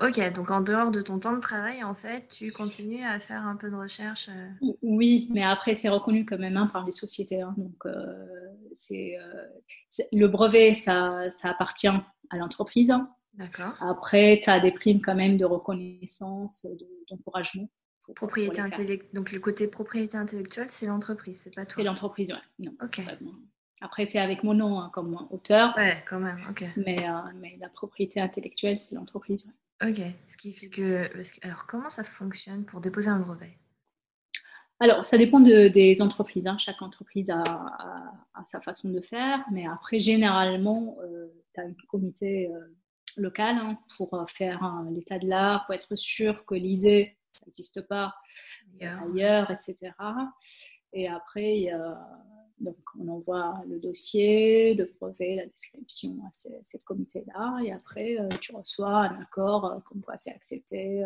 [0.00, 3.46] Ok, donc en dehors de ton temps de travail, en fait, tu continues à faire
[3.46, 4.72] un peu de recherche euh?
[4.82, 7.40] Oui, mais après, c'est reconnu quand même hein, par les sociétés.
[7.40, 7.54] Hein.
[7.56, 8.26] donc, euh,
[8.72, 9.16] c'est,
[10.12, 12.90] le brevet, ça, ça appartient à l'entreprise.
[12.90, 13.08] Hein.
[13.34, 13.72] D'accord.
[13.80, 16.66] Après, tu as des primes quand même de reconnaissance,
[17.08, 17.70] d'encouragement.
[18.14, 19.08] propriété intellectuelle.
[19.14, 22.66] Donc, le côté propriété intellectuelle, c'est l'entreprise, c'est pas toi C'est l'entreprise, ouais.
[22.66, 23.00] Non, ok.
[23.80, 25.74] Après, c'est avec mon nom hein, comme auteur.
[25.76, 26.64] Ouais, quand même, ok.
[26.76, 29.54] Mais, mais la propriété intellectuelle, c'est l'entreprise.
[29.82, 31.10] Ok, ce qui fait que.
[31.42, 33.56] Alors, comment ça fonctionne pour déposer un brevet?
[34.80, 36.46] Alors, ça dépend des entreprises.
[36.46, 36.58] Hein.
[36.58, 38.12] Chaque entreprise a,
[38.44, 39.44] sa façon de faire.
[39.50, 40.96] Mais après, généralement,
[41.54, 42.50] tu as un comité
[43.16, 47.82] local hein, pour euh, faire l'état de l'art, pour être sûr que l'idée, ça n'existe
[47.82, 48.14] pas
[48.80, 49.92] ailleurs, etc.
[50.92, 51.70] Et après,
[52.60, 57.60] donc on envoie le dossier, le brevet, la description à ce comité-là.
[57.64, 61.04] Et après, euh, tu reçois un accord euh, comme quoi c'est accepté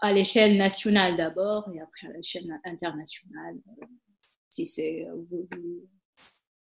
[0.00, 3.56] à l'échelle nationale d'abord et après à l'échelle internationale
[4.50, 5.06] si c'est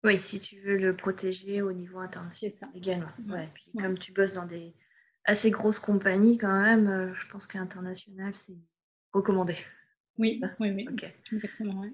[0.02, 3.10] oui, si tu veux le protéger au niveau international également.
[3.28, 3.48] Ouais.
[3.52, 4.72] Puis comme tu bosses dans des
[5.24, 8.56] assez grosses compagnies quand même, euh, je pense qu'international, c'est
[9.12, 9.56] recommandé.
[10.16, 10.88] Oui, oui, oui.
[11.32, 11.84] Exactement,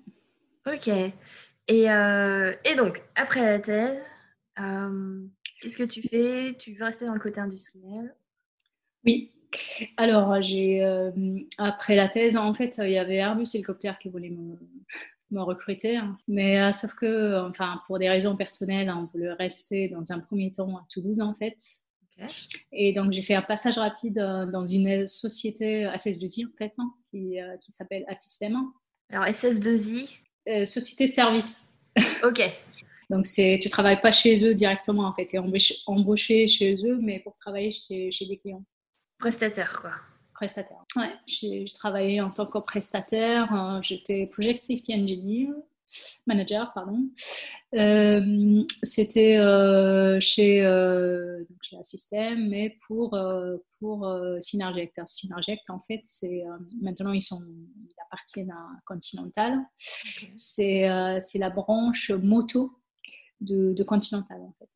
[0.66, 0.88] Ok.
[0.88, 4.10] Et, euh, et, donc, après la thèse,
[4.58, 5.26] euh,
[5.60, 6.56] qu'est-ce que tu fais?
[6.58, 8.14] Tu veux rester dans le côté industriel?
[9.04, 9.32] Oui.
[9.96, 10.84] Alors, j'ai
[11.56, 14.58] après la thèse, en fait, il y avait Airbus Hélicoptère qui voulait me,
[15.30, 15.96] me recruter.
[15.96, 16.18] Hein.
[16.28, 20.50] Mais euh, sauf que, enfin, pour des raisons personnelles, on voulait rester dans un premier
[20.50, 21.56] temps à Toulouse, en fait.
[22.72, 26.94] Et donc, j'ai fait un passage rapide euh, dans une société SS2I, en fait, hein,
[27.10, 28.56] qui, euh, qui s'appelle Assystem.
[29.10, 30.08] Alors, SS2I
[30.64, 31.62] Société de service.
[32.22, 32.40] Ok.
[33.10, 35.26] donc, c'est, tu travailles pas chez eux directement, en fait.
[35.26, 38.64] Tu es embauché, chez eux, mais pour travailler chez, chez des clients.
[39.18, 39.92] Prestataire, quoi
[40.36, 40.84] prestataire.
[40.96, 43.52] Ouais, j'ai travaillé en tant que prestataire.
[43.54, 45.48] Euh, j'étais Project Safety Engineer,
[46.26, 47.08] manager, pardon.
[47.74, 50.60] Euh, c'était euh, chez,
[51.62, 53.18] chez Assystem, mais pour,
[53.78, 55.00] pour Synergect.
[55.06, 56.44] Synergect, en fait, c'est
[56.80, 59.58] maintenant ils, sont, ils appartiennent à Continental.
[60.34, 62.72] C'est la branche moto
[63.40, 64.68] de, de Continental, en fait.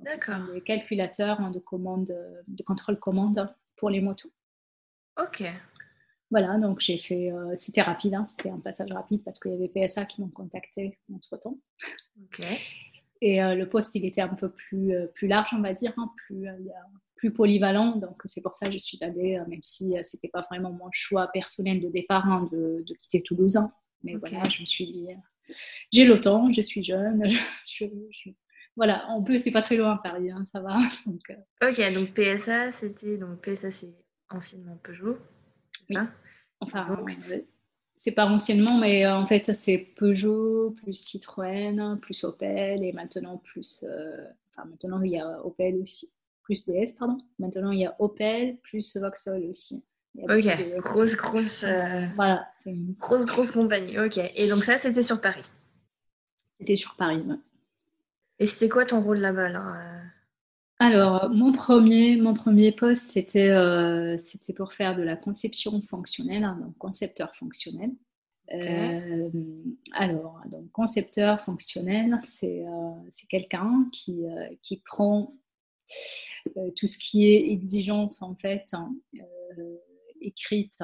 [0.00, 0.46] D'accord.
[0.54, 2.14] Les calculateurs hein, de, commande,
[2.46, 4.30] de contrôle commande pour les motos.
[5.20, 5.42] Ok.
[6.30, 9.54] Voilà, donc j'ai fait, euh, c'était rapide, hein, c'était un passage rapide parce qu'il y
[9.54, 11.58] avait PSA qui m'ont contacté entre temps.
[13.20, 15.92] Et euh, le poste, il était un peu plus, euh, plus large, on va dire,
[15.96, 16.46] hein, plus,
[17.16, 17.96] plus polyvalent.
[17.96, 21.28] Donc c'est pour ça que je suis allée, même si c'était pas vraiment mon choix
[21.28, 23.58] personnel de départ hein, de, de, quitter Toulouse.
[24.04, 25.06] Mais voilà, je me suis dit,
[25.90, 27.24] j'ai le temps, je suis jeune,
[27.66, 27.86] je,
[28.76, 30.76] voilà, en plus c'est pas très loin Paris, ça va.
[31.06, 33.92] Donc, ok, donc PSA, c'était donc PSA, c'est
[34.30, 35.18] anciennement Peugeot.
[35.90, 35.96] Oui.
[36.60, 37.04] Enfin,
[37.98, 43.38] c'est pas anciennement, mais euh, en fait, c'est Peugeot, plus Citroën, plus Opel, et maintenant
[43.38, 43.84] plus.
[43.88, 46.12] Euh, enfin, maintenant, il y a Opel aussi.
[46.42, 47.18] Plus DS, pardon.
[47.38, 49.84] Maintenant, il y a Opel, plus Vauxhall aussi.
[50.16, 50.46] Ok,
[50.78, 51.64] grosse, grosse.
[51.64, 53.98] Euh, voilà, c'est une grosse, grosse compagnie.
[53.98, 55.44] Ok, et donc ça, c'était sur Paris?
[56.58, 57.36] C'était sur Paris, oui.
[58.38, 59.76] Et c'était quoi ton rôle là-bas là
[60.80, 66.44] alors, mon premier, mon premier poste, c'était euh, c'était pour faire de la conception fonctionnelle,
[66.44, 67.90] hein, donc concepteur fonctionnel.
[68.52, 69.28] Euh,
[69.92, 74.24] alors, donc concepteur fonctionnel, c'est euh, quelqu'un qui,
[74.62, 75.34] qui prend
[76.76, 78.94] tout ce qui est exigence en fait hein,
[80.20, 80.78] écrite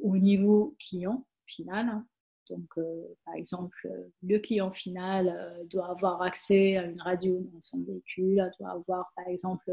[0.00, 2.06] au niveau client final, hein,
[2.50, 3.88] donc, euh, par exemple,
[4.22, 9.12] le client final euh, doit avoir accès à une radio dans son véhicule, doit avoir,
[9.16, 9.70] par exemple,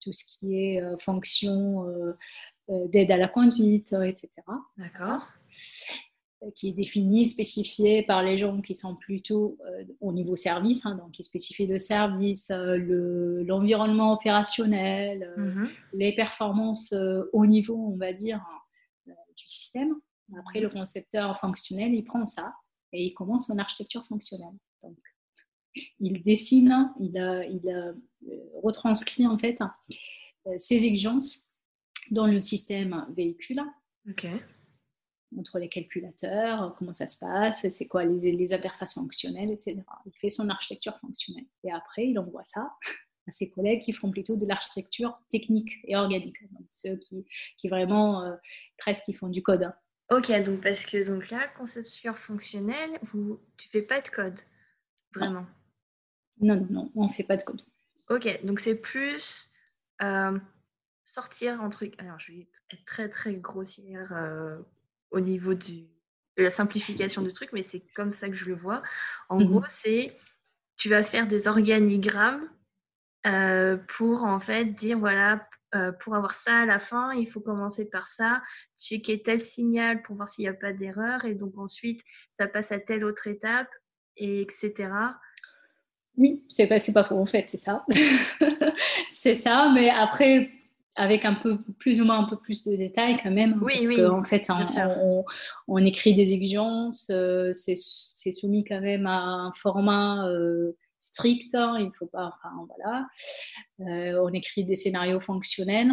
[0.00, 1.86] tout ce qui est euh, fonction
[2.68, 4.30] d'aide à la conduite, etc.
[4.76, 5.22] D'accord
[6.54, 9.58] qui est défini, spécifié par les gens qui sont plutôt
[10.00, 15.68] au niveau service, hein, donc qui spécifient le service, l'environnement opérationnel, mm-hmm.
[15.92, 16.94] les performances
[17.34, 18.40] au niveau, on va dire,
[19.06, 20.00] du système.
[20.38, 22.54] Après, le concepteur fonctionnel, il prend ça
[22.92, 24.56] et il commence son architecture fonctionnelle.
[24.82, 24.98] Donc,
[26.00, 27.10] il dessine, il,
[27.50, 27.92] il euh,
[28.62, 29.60] retranscrit en fait
[30.46, 31.50] euh, ses exigences
[32.10, 33.62] dans le système véhicule.
[34.08, 34.26] Ok.
[35.38, 39.80] Entre les calculateurs, comment ça se passe, c'est quoi les, les, interfaces fonctionnelles, etc.
[40.06, 41.46] Il fait son architecture fonctionnelle.
[41.62, 42.74] Et après, il envoie ça
[43.28, 46.42] à ses collègues qui font plutôt de l'architecture technique et organique.
[46.52, 47.24] Donc, ceux qui,
[47.58, 48.34] qui vraiment, euh,
[48.76, 49.62] presque, qui font du code.
[49.62, 49.74] Hein.
[50.10, 54.40] Ok, donc parce que donc là, conception fonctionnelle, vous, tu fais pas de code,
[55.14, 55.46] vraiment.
[56.40, 57.62] Non, non, non, on fait pas de code.
[58.08, 59.50] Ok, donc c'est plus
[60.02, 60.36] euh,
[61.04, 61.94] sortir un truc.
[61.98, 64.58] Alors, je vais être très très grossière euh,
[65.12, 65.82] au niveau du,
[66.36, 68.82] de la simplification du truc, mais c'est comme ça que je le vois.
[69.28, 69.46] En mhm.
[69.46, 70.16] gros, c'est
[70.76, 72.48] tu vas faire des organigrammes
[73.26, 77.40] euh, pour en fait dire voilà euh, pour avoir ça à la fin, il faut
[77.40, 78.42] commencer par ça,
[78.78, 82.00] checker tel signal pour voir s'il n'y a pas d'erreur, et donc ensuite,
[82.32, 83.68] ça passe à telle autre étape,
[84.16, 84.90] et etc.
[86.16, 87.84] Oui, c'est pas, pas faux en fait, c'est ça.
[89.08, 90.50] c'est ça, mais après,
[90.96, 93.58] avec un peu plus ou moins un peu plus de détails quand même.
[93.62, 94.50] Oui, parce oui, qu'en fait,
[95.68, 101.90] on, écrit des exigences, euh, c'est soumis quand même à un format euh, strict, il
[101.98, 103.08] faut pas, enfin voilà.
[103.80, 105.92] Euh, on écrit des scénarios fonctionnels.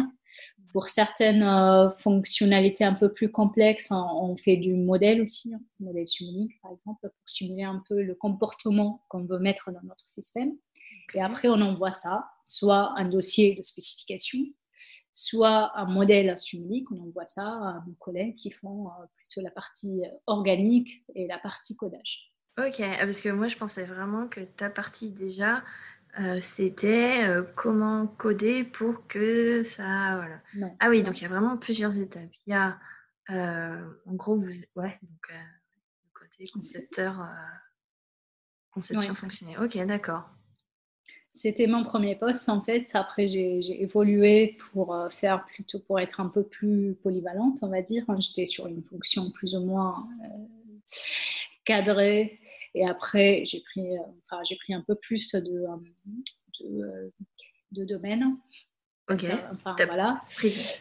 [0.72, 6.52] Pour certaines fonctionnalités un peu plus complexes, on fait du modèle aussi, hein, modèle simulink
[6.62, 10.52] par exemple, pour simuler un peu le comportement qu'on veut mettre dans notre système.
[11.14, 14.38] Et après, on envoie ça, soit un dossier de spécification,
[15.12, 19.50] soit un modèle simulink, on envoie ça à nos collègues qui font euh, plutôt la
[19.50, 22.27] partie euh, organique et la partie codage.
[22.58, 25.62] Ok, ah, parce que moi je pensais vraiment que ta partie déjà,
[26.18, 30.16] euh, c'était comment coder pour que ça.
[30.16, 30.74] Voilà.
[30.80, 32.30] ah oui, donc il y a vraiment plusieurs étapes.
[32.46, 32.78] Il y a,
[33.28, 34.50] en gros, vous.
[34.74, 35.32] Ouais, donc
[36.12, 37.28] côté concepteur,
[38.72, 39.58] conception fonctionnelle.
[39.62, 40.28] Ok, d'accord.
[41.30, 42.90] C'était mon premier poste en fait.
[42.94, 47.82] Après, j'ai évolué pour euh, faire plutôt pour être un peu plus polyvalente, on va
[47.82, 48.04] dire.
[48.18, 50.78] J'étais sur une fonction plus ou moins euh,
[51.64, 52.40] cadrée.
[52.74, 55.66] Et après, j'ai pris, euh, enfin, j'ai pris un peu plus de,
[56.60, 57.12] de,
[57.72, 58.36] de domaines.
[59.10, 59.24] Ok.
[59.52, 60.22] Enfin, voilà.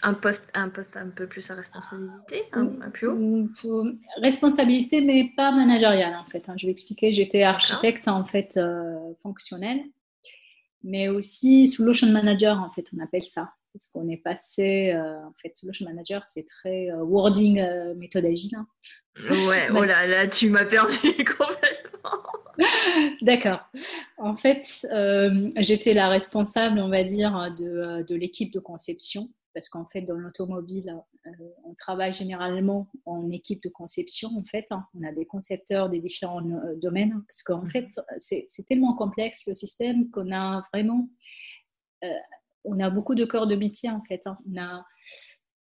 [0.04, 3.88] un poste, un poste un peu plus à responsabilité, un, plus haut?
[4.21, 6.50] Responsabilité, mais pas managériale en fait.
[6.50, 6.56] Hein.
[6.58, 7.13] Je vais expliquer.
[7.13, 8.60] J'étais architecte en fait
[9.23, 9.80] fonctionnel
[10.84, 13.52] mais aussi Solution Manager, en fait, on appelle ça.
[13.78, 18.26] Parce qu'on est passé, euh, en fait, Solution Manager, c'est très euh, wording euh, méthode
[18.26, 18.56] agile.
[18.56, 18.68] Hein.
[19.48, 20.96] Ouais, oh là là, tu m'as perdu
[21.38, 22.24] complètement.
[23.22, 23.60] D'accord.
[24.18, 24.88] En fait,
[25.58, 30.18] j'étais la responsable, on va dire, de, de l'équipe de conception parce qu'en fait, dans
[30.18, 31.32] l'automobile, euh,
[31.66, 34.30] on travaille généralement en équipe de conception.
[34.38, 34.86] En fait, hein.
[34.94, 37.72] on a des concepteurs des différents euh, domaines, hein, parce qu'en mhm.
[37.72, 37.88] fait,
[38.18, 41.10] c'est tellement complexe le système qu'on a vraiment,
[42.04, 42.08] euh,
[42.67, 44.27] on a beaucoup de corps de métier en fait.
[44.27, 44.38] Hein.
[44.49, 44.84] On a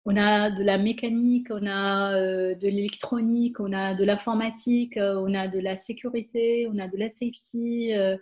[0.08, 5.20] on a de la mécanique, on a euh, de l'électronique, on a de l'informatique, euh,
[5.20, 8.16] on a de la sécurité, on a de la safety, euh,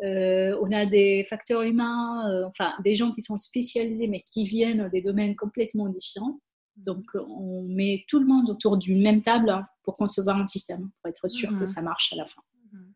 [0.00, 5.02] on a des facteurs humains, enfin des gens qui sont spécialisés mais qui viennent des
[5.02, 6.40] domaines complètement différents.
[6.86, 10.88] Donc on met tout le monde autour d'une même table hein, pour concevoir un système,
[11.02, 11.66] pour être sûr que mhm.
[11.66, 12.40] ça marche à la fin.
[12.72, 12.94] Mhm.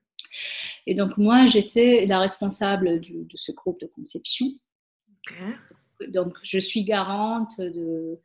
[0.86, 4.46] Et donc moi j'étais la responsable de ce groupe de conception
[6.08, 8.18] donc, je suis garante de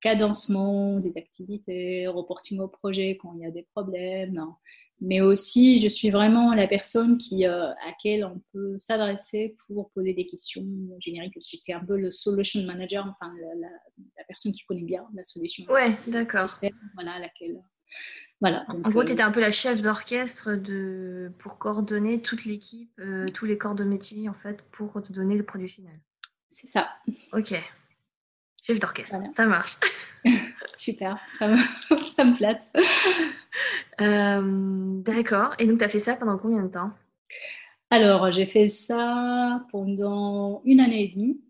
[0.00, 4.44] cadencement des activités, reporting au projet quand il y a des problèmes,
[5.00, 9.90] mais aussi je suis vraiment la personne qui, euh, à laquelle on peut s'adresser pour
[9.92, 10.66] poser des questions
[10.98, 11.34] génériques.
[11.40, 15.64] J'étais un peu le solution manager, enfin la, personne qui connaît bien la solution.
[15.70, 16.48] Ouais, d'accord.
[16.48, 17.60] Système, voilà, laquelle.
[18.40, 21.30] Voilà, en gros, tu étais un peu la chef d'orchestre de...
[21.40, 25.34] pour coordonner toute l'équipe, euh, tous les corps de métier, en fait, pour te donner
[25.34, 26.00] le produit final.
[26.50, 26.90] C'est ça.
[27.32, 27.54] Ok.
[28.66, 29.78] Chef d'orchestre, ça marche.
[30.76, 31.56] Super, ça me,
[32.08, 32.70] ça me flatte.
[34.00, 35.54] Euh, d'accord.
[35.58, 36.90] Et donc, tu as fait ça pendant combien de temps?
[37.88, 41.40] Alors, j'ai fait ça pendant une année et demie.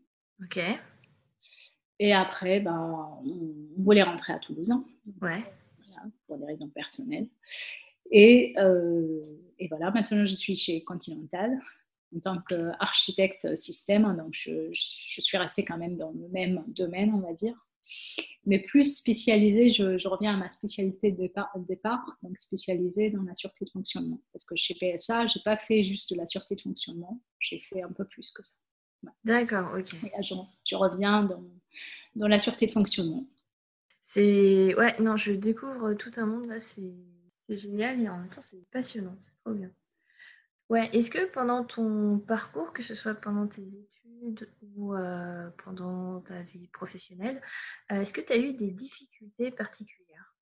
[0.42, 0.60] Ok.
[1.98, 4.70] Et après, ben, on voulait rentrer à Toulouse.
[4.70, 4.84] Hein.
[5.20, 5.42] Ouais.
[6.26, 7.28] pour des raisons personnelles.
[8.10, 9.20] Et, euh,
[9.58, 11.60] et, voilà, maintenant je suis chez Continental
[12.14, 14.16] en tant qu'architecte système.
[14.16, 17.56] Donc, je, je, suis restée quand même dans le même domaine, on va dire.
[18.46, 21.30] Mais plus spécialisée, je, reviens à ma spécialité de
[21.68, 24.20] départ, donc spécialisée dans la sûreté de fonctionnement.
[24.32, 27.60] Parce que chez PSA, je n'ai pas fait juste de la sûreté de fonctionnement, j'ai
[27.60, 28.56] fait un peu plus que ça.
[29.24, 29.88] D'accord, ok.
[30.64, 31.44] je, reviens dans,
[32.16, 33.26] dans la sûreté de fonctionnement.
[34.08, 34.74] C'est.
[34.74, 36.92] Ouais, non, je découvre tout un monde là, c'est
[37.48, 39.70] génial et en même temps, c'est passionnant, c'est trop bien.
[40.70, 46.20] Ouais, est-ce que pendant ton parcours, que ce soit pendant tes études ou euh, pendant
[46.20, 47.42] ta vie professionnelle,
[47.90, 50.32] euh, est-ce que tu as eu des difficultés particulières?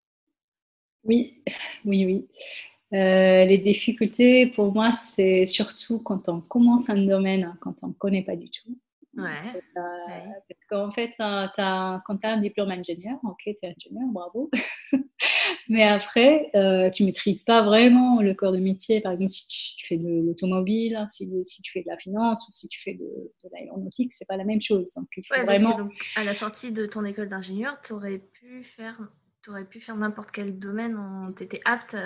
[1.04, 1.42] Oui,
[1.86, 2.28] oui, oui.
[2.92, 7.88] Euh, les difficultés, pour moi, c'est surtout quand on commence un domaine, hein, quand on
[7.88, 8.78] ne connaît pas du tout.
[9.18, 10.42] Ouais.
[10.48, 14.50] Parce qu'en fait, as, quand tu as un diplôme ingénieur, ok, tu es ingénieur, bravo.
[15.68, 19.00] Mais après, euh, tu maîtrises pas vraiment le corps de métier.
[19.00, 22.48] Par exemple, si tu, fais de l'automobile, hein, si, si, tu fais de la finance
[22.48, 23.04] ou si tu fais de,
[23.44, 24.90] de l'aéronautique, c'est pas la même chose.
[24.96, 25.76] Donc, il faut vraiment.
[25.76, 28.98] donc, à la sortie de ton école d'ingénieur, tu aurais pu faire,
[29.48, 30.96] aurais pu faire n'importe quel domaine.
[31.37, 31.96] Tu étais apte.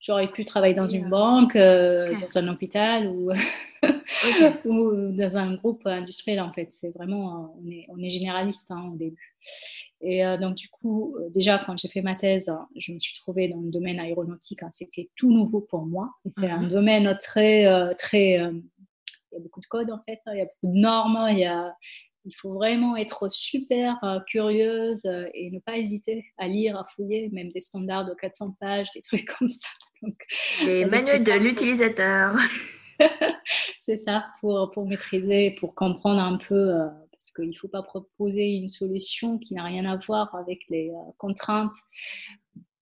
[0.00, 3.32] J'aurais pu travailler dans une banque, euh, dans un hôpital ou.
[4.64, 6.70] ou dans un groupe industriel en fait.
[6.70, 9.36] C'est vraiment, on est, on est généraliste hein, au début.
[10.00, 13.60] Et donc du coup, déjà quand j'ai fait ma thèse, je me suis trouvée dans
[13.60, 14.62] le domaine aéronautique.
[14.64, 16.10] Hein, C'était tout nouveau pour moi.
[16.24, 16.68] Et c'est un mhm.
[16.68, 20.46] domaine très, très, il y a beaucoup de codes en fait, hein, il y a
[20.46, 21.72] beaucoup de normes, il y a,
[22.28, 26.84] il faut vraiment être super euh, curieuse euh, et ne pas hésiter à lire, à
[26.84, 29.68] fouiller, même des standards de 400 pages, des trucs comme ça.
[30.64, 32.36] Les manuels de l'utilisateur.
[33.78, 37.82] c'est ça, pour, pour maîtriser, pour comprendre un peu, euh, parce qu'il ne faut pas
[37.82, 41.76] proposer une solution qui n'a rien à voir avec les contraintes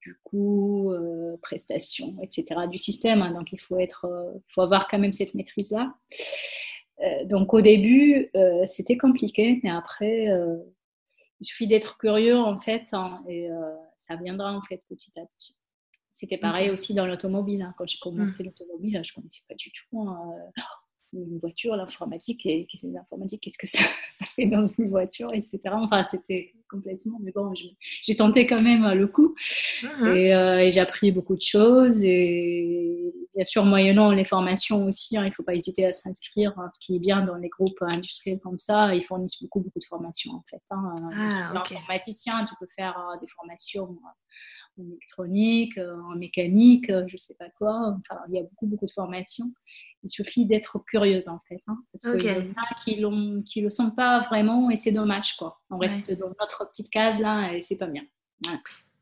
[0.00, 0.94] du coût,
[1.42, 2.44] prestations, etc.
[2.70, 3.22] du système.
[3.22, 3.32] Hein.
[3.32, 4.06] donc il faut, être,
[4.48, 5.92] faut avoir quand même cette maîtrise-là.
[7.02, 10.56] Euh, donc au début, euh, c'était compliqué, mais après, euh,
[11.40, 13.48] il suffit d'être curieux en fait, hein, et
[13.98, 15.58] ça viendra en fait petit à petit.
[16.16, 17.60] C'était pareil aussi dans l'automobile.
[17.60, 17.74] Hein.
[17.76, 18.46] Quand j'ai commencé mmh.
[18.46, 20.00] l'automobile, je ne connaissais pas du tout.
[20.00, 20.32] Hein,
[21.12, 23.78] une voiture, l'informatique, et l'informatique, qu'est-ce que ça,
[24.12, 25.58] ça, fait dans une voiture, etc.
[25.72, 27.52] Enfin, c'était complètement, mais bon,
[28.02, 29.34] j'ai tenté quand même le coup
[29.82, 30.04] uh-huh.
[30.04, 35.24] euh, et, j'ai appris beaucoup de choses et bien sûr, moyennant les formations aussi, hein,
[35.24, 38.40] il ne faut pas hésiter à s'inscrire, ce qui est bien dans les groupes industriels
[38.40, 40.62] comme ça, ils fournissent beaucoup, beaucoup de formations en fait.
[40.70, 40.94] Ah,
[41.54, 44.08] informaticien, tu peux faire euh, des formations euh,
[44.78, 47.96] en électronique, en mécanique, je ne sais pas quoi.
[47.98, 49.46] Enfin, il y a beaucoup, beaucoup de formations.
[50.02, 51.60] Il suffit d'être curieuse en fait.
[51.66, 54.92] Hein, parce qu'il y en a qui ne qui le sont pas vraiment et c'est
[54.92, 55.60] dommage quoi.
[55.70, 58.04] On reste dans notre petite case là et c'est pas bien.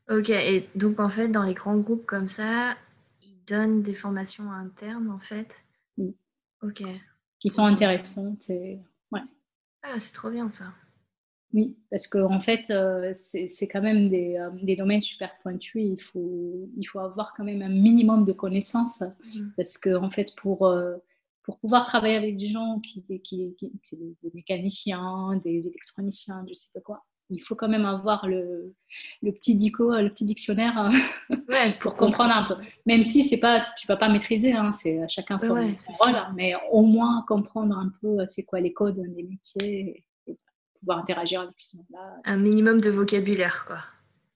[0.09, 2.75] Ok, et donc en fait dans les grands groupes comme ça,
[3.21, 5.55] ils donnent des formations internes en fait
[5.97, 6.15] Oui.
[6.61, 6.83] Ok.
[7.39, 8.79] Qui sont intéressantes et...
[9.11, 9.21] ouais.
[9.83, 10.73] Ah, c'est trop bien ça.
[11.55, 15.81] Oui, parce qu'en en fait, euh, c'est quand même des, euh, des, domaines super pointus.
[15.81, 18.99] Il faut, il faut avoir quand même un minimum de connaissances.
[19.01, 19.47] Mmh.
[19.55, 20.97] Parce que, en fait, pour, euh,
[21.43, 26.67] pour pouvoir travailler avec des gens qui, qui, qui, des mécaniciens, des électroniciens, je sais
[26.73, 28.75] pas quoi, il faut quand même avoir le,
[29.21, 30.89] le petit dico, le petit dictionnaire hein,
[31.29, 32.55] ouais, pour comprendre un peu.
[32.85, 36.81] Même si c'est pas, tu vas pas maîtriser, hein, c'est chacun son, rôle, mais au
[36.81, 40.03] moins comprendre un peu c'est quoi les codes des métiers
[40.85, 42.17] pouvoir interagir avec ce monde-là.
[42.25, 43.79] Un minimum de vocabulaire, quoi.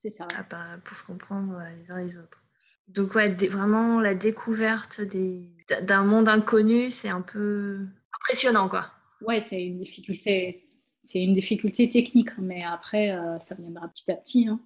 [0.02, 0.28] C'est ça.
[0.84, 2.42] pour se comprendre les uns les autres.
[2.88, 5.02] Donc, ouais, vraiment, la découverte
[5.84, 8.92] d'un monde inconnu, c'est un peu impressionnant, quoi.
[9.22, 10.66] Ouais, c'est une difficulté.
[11.04, 14.48] C'est une difficulté technique, mais après, euh, ça viendra petit à petit.
[14.48, 14.60] Hein.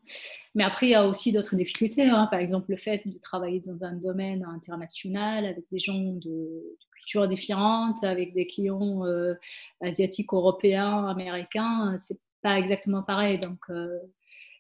[0.56, 2.04] Mais après, il y a aussi d'autres difficultés.
[2.04, 2.28] Hein.
[2.32, 7.28] Par exemple, le fait de travailler dans un domaine international avec des gens de, cultures
[7.28, 9.34] différentes, avec des clients euh,
[9.82, 13.39] asiatiques, européens, américains, c'est pas exactement pareil.
[13.39, 14.00] Donc, euh,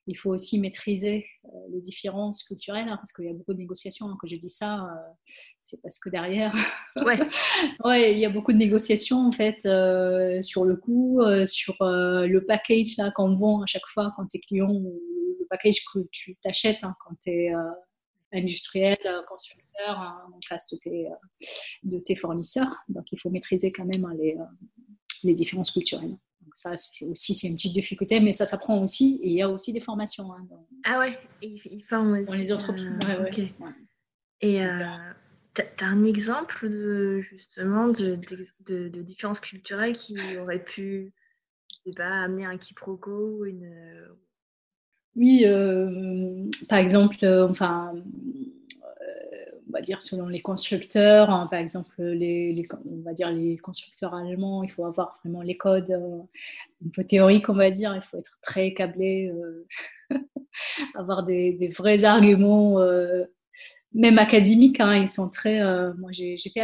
[0.05, 3.59] il faut aussi maîtriser euh, les différences culturelles, hein, parce qu'il y a beaucoup de
[3.59, 4.07] négociations.
[4.19, 4.89] Quand je dis ça,
[5.61, 6.53] c'est parce que derrière,
[6.97, 7.19] ouais.
[7.85, 9.61] ouais, il y a beaucoup de négociations en fait
[10.43, 14.39] sur le coût, sur le package là qu'on vend à chaque fois quand tu es
[14.41, 17.53] client, le package que tu t'achètes hein, quand tu es
[18.33, 21.45] industriel, euh, constructeur hein, en face de tes, euh,
[21.83, 22.75] de tes fournisseurs.
[22.89, 24.43] Donc, il faut maîtriser quand même hein, les, euh,
[25.23, 26.17] les différences culturelles.
[26.41, 29.19] Donc ça, c'est aussi c'est une petite difficulté, mais ça s'apprend aussi.
[29.23, 30.33] Et il y a aussi des formations.
[30.33, 30.47] Hein,
[30.85, 32.25] ah ouais, ils forment aussi.
[32.31, 32.97] Dans les entreprises.
[33.01, 33.45] Ouais,
[34.41, 34.61] Et
[35.55, 38.19] tu as un exemple de, justement de,
[38.65, 41.13] de, de, différences culturelles qui auraient pu,
[41.69, 43.71] je sais pas, amener un quiproquo, une,
[45.15, 51.59] oui, euh, par exemple, euh, enfin, euh, on va dire selon les constructeurs, hein, par
[51.59, 56.89] exemple, les, on va dire les constructeurs allemands, il faut avoir vraiment les codes un
[56.93, 59.31] peu théoriques, on va dire, il faut être très câblé,
[60.95, 62.79] avoir des, vrais arguments,
[63.93, 65.61] même académiques, hein, ils sont très.
[65.95, 66.59] moi, j'étais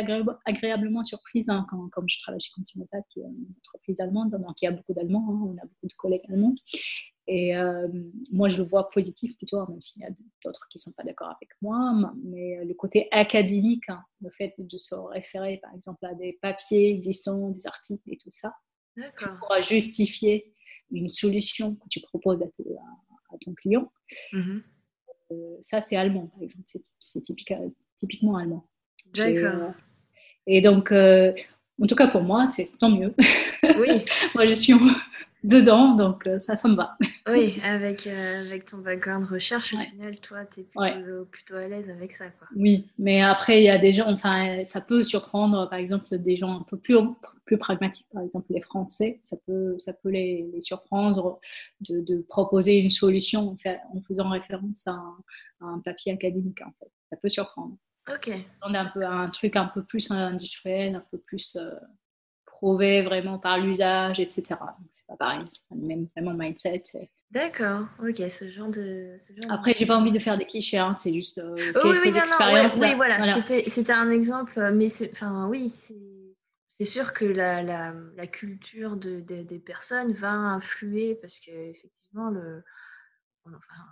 [0.45, 4.65] agréablement surprise hein, quand, je travaille chez Continental, qui est une entreprise allemande, donc il
[4.65, 6.55] y a beaucoup d'Allemands, on a beaucoup de collègues allemands.
[7.31, 7.87] Et euh,
[8.31, 10.09] moi, je le vois positif plutôt, même s'il y a
[10.43, 11.93] d'autres qui ne sont pas d'accord avec moi.
[12.23, 16.89] Mais le côté académique, hein, le fait de se référer, par exemple, à des papiers
[16.89, 18.55] existants, des articles et tout ça,
[19.19, 20.55] pour justifier
[20.89, 22.47] une solution que tu proposes à,
[23.41, 23.91] ton client.
[24.33, 24.63] Mm-hmm.
[25.31, 26.65] Euh, ça, c'est allemand, par exemple.
[26.97, 28.65] C'est typiquement allemand.
[29.13, 29.69] D'accord.
[29.69, 29.71] Euh,
[30.47, 33.13] et donc, en tout cas pour moi, c'est tant mieux.
[33.77, 34.03] Oui.
[34.33, 34.73] moi, je suis
[35.43, 36.97] dedans, donc euh, ça, ça me va.
[37.27, 41.67] Oui, avec, euh, avec ton background recherche, au final, toi, tu es plutôt, plutôt, à
[41.67, 42.25] l'aise avec ça.
[42.29, 42.47] Quoi.
[42.55, 46.37] Oui, mais après, il y a des gens, enfin, ça peut surprendre, par exemple, des
[46.37, 46.97] gens un peu plus,
[47.45, 51.39] plus pragmatiques, par exemple les Français, ça peut, ça peut les, les surprendre
[51.81, 53.55] de, de, proposer une solution
[53.93, 54.99] en faisant référence à
[55.61, 56.91] un, papier académique, en fait.
[57.11, 57.75] Ça peut surprendre.
[58.11, 58.31] Ok.
[58.67, 61.55] On a un, peu, un truc un peu plus industriel, un peu plus...
[61.55, 61.69] Euh,
[62.59, 64.43] prouvé vraiment par l'usage, etc.
[64.59, 66.83] Donc, pareil, c'est le même vraiment mindset.
[67.29, 69.17] D'accord, ok, ce genre de.
[69.49, 72.77] Après, j'ai pas envie de faire des clichés, hein, c'est juste euh, quelques expériences.
[72.81, 75.71] oui, voilà, C'était, un exemple, mais c'est, enfin, oui,
[76.79, 82.29] c'est, sûr que la, la, la culture de, des personnes va influer parce que effectivement,
[82.29, 82.63] le,
[83.45, 83.83] enfin,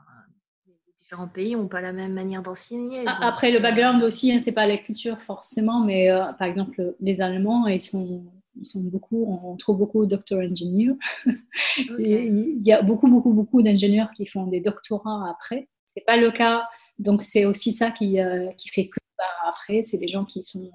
[0.97, 3.03] différents pays n'ont pas la même manière d'enseigner.
[3.05, 6.95] Après, le euh, background aussi, hein, c'est pas la culture forcément, mais euh, par exemple,
[6.99, 8.25] les Allemands, ils sont
[8.59, 10.95] ils sont beaucoup, on trouve beaucoup doctor engineers.
[11.99, 15.69] Il y a beaucoup, beaucoup, beaucoup d'ingénieurs qui font des doctorats après.
[15.85, 16.67] C'est pas le cas,
[16.99, 20.43] donc c'est aussi ça qui, euh, qui fait que bah, après, c'est des gens qui
[20.43, 20.69] sont,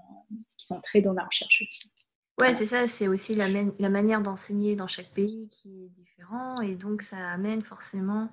[0.56, 1.92] qui sont très dans la recherche aussi.
[2.38, 3.46] Ouais, c'est ça, c'est aussi la,
[3.78, 8.30] la manière d'enseigner dans chaque pays qui est différent et donc ça amène forcément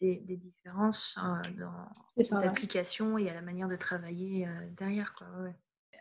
[0.00, 5.14] des, différences euh, dans les applications et à la manière de travailler euh, derrière.
[5.14, 5.26] Quoi.
[5.42, 5.54] Ouais.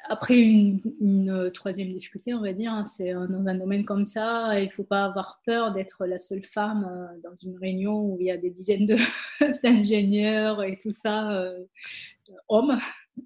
[0.09, 4.59] Après, une, euh, troisième difficulté, on va dire, hein, c'est dans un domaine comme ça,
[4.59, 8.17] il ne faut pas avoir peur d'être la seule femme euh, dans une réunion où
[8.19, 8.85] il y a des dizaines
[9.63, 11.57] d'ingénieurs et tout ça, euh,
[12.49, 12.77] hommes.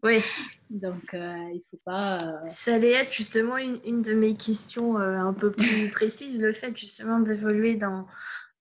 [0.04, 0.20] Oui.
[0.70, 2.42] Donc, il ne faut pas.
[2.50, 7.20] Ça allait être justement une, de mes questions un peu plus précises, le fait justement
[7.22, 8.06] d'évoluer dans,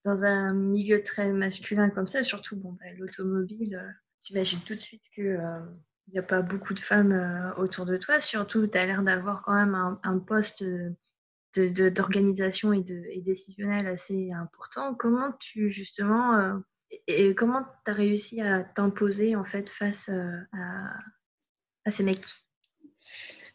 [0.05, 3.79] dans un milieu très masculin comme ça, surtout bon, bah, l'automobile.
[4.21, 5.37] J'imagine tout de suite que
[6.07, 8.19] il n'y a pas beaucoup de femmes euh, autour de toi.
[8.19, 10.63] Surtout, tu as l'air d'avoir quand même un, poste
[11.55, 14.95] d'organisation de, et, décisionnel assez important.
[14.95, 16.53] Comment tu, justement, euh,
[17.07, 20.39] et, comment tu as réussi à t'imposer en fait face euh,
[21.85, 22.25] à ces mecs?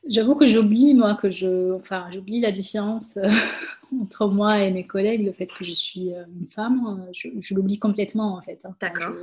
[0.09, 1.72] J'avoue que j'oublie, moi, que je.
[1.74, 3.28] Enfin, j'oublie la différence euh,
[4.00, 7.07] entre moi et mes collègues, le fait que je suis euh, une femme.
[7.12, 8.64] Je, l'oublie complètement, en fait.
[8.64, 8.74] Hein.
[8.80, 9.14] D'accord.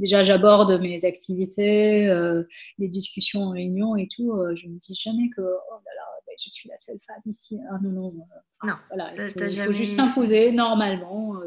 [0.00, 2.42] déjà, j'aborde mes activités, euh,
[2.78, 4.36] les discussions en réunion et tout.
[4.56, 7.58] je ne me dis jamais que, oh là là, je suis la seule femme ici.
[7.70, 8.26] Ah non, non.
[8.64, 11.40] non, voilà, il faut, juste s'imposer normalement.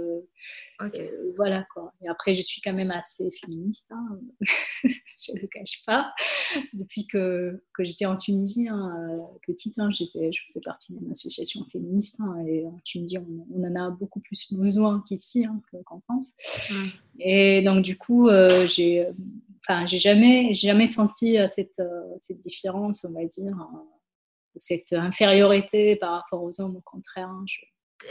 [0.79, 1.01] ok.
[1.35, 1.93] voilà, quoi.
[2.01, 3.87] Et après, je suis quand même assez féministe.
[3.91, 4.19] Hein.
[4.83, 6.13] je ne le cache pas.
[6.73, 11.11] Depuis que, que j'étais en Tunisie, hein, euh, petite, hein, j'étais, je faisais partie d'une
[11.11, 12.17] association féministe.
[12.47, 15.45] Et en Tunisie, on, en a beaucoup plus besoin qu'ici,
[15.85, 16.33] qu'en France.
[17.19, 19.07] Et donc, du coup, euh, j'ai,
[19.61, 21.81] enfin, j'ai jamais, jamais senti euh, cette,
[22.21, 23.55] cette différence, on va dire,
[24.57, 26.75] cette infériorité par rapport aux hommes.
[26.75, 27.57] Au contraire, je,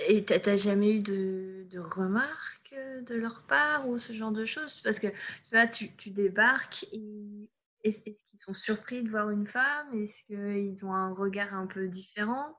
[0.08, 2.74] et t'as jamais eu de, de, remarques
[3.06, 4.80] de leur part ou ce genre de choses?
[4.82, 7.48] Parce que tu vois, tu, tu débarques et
[7.84, 9.86] est-ce qu'ils sont surpris de voir une femme?
[9.94, 12.56] Est-ce qu'ils ont un regard un peu différent?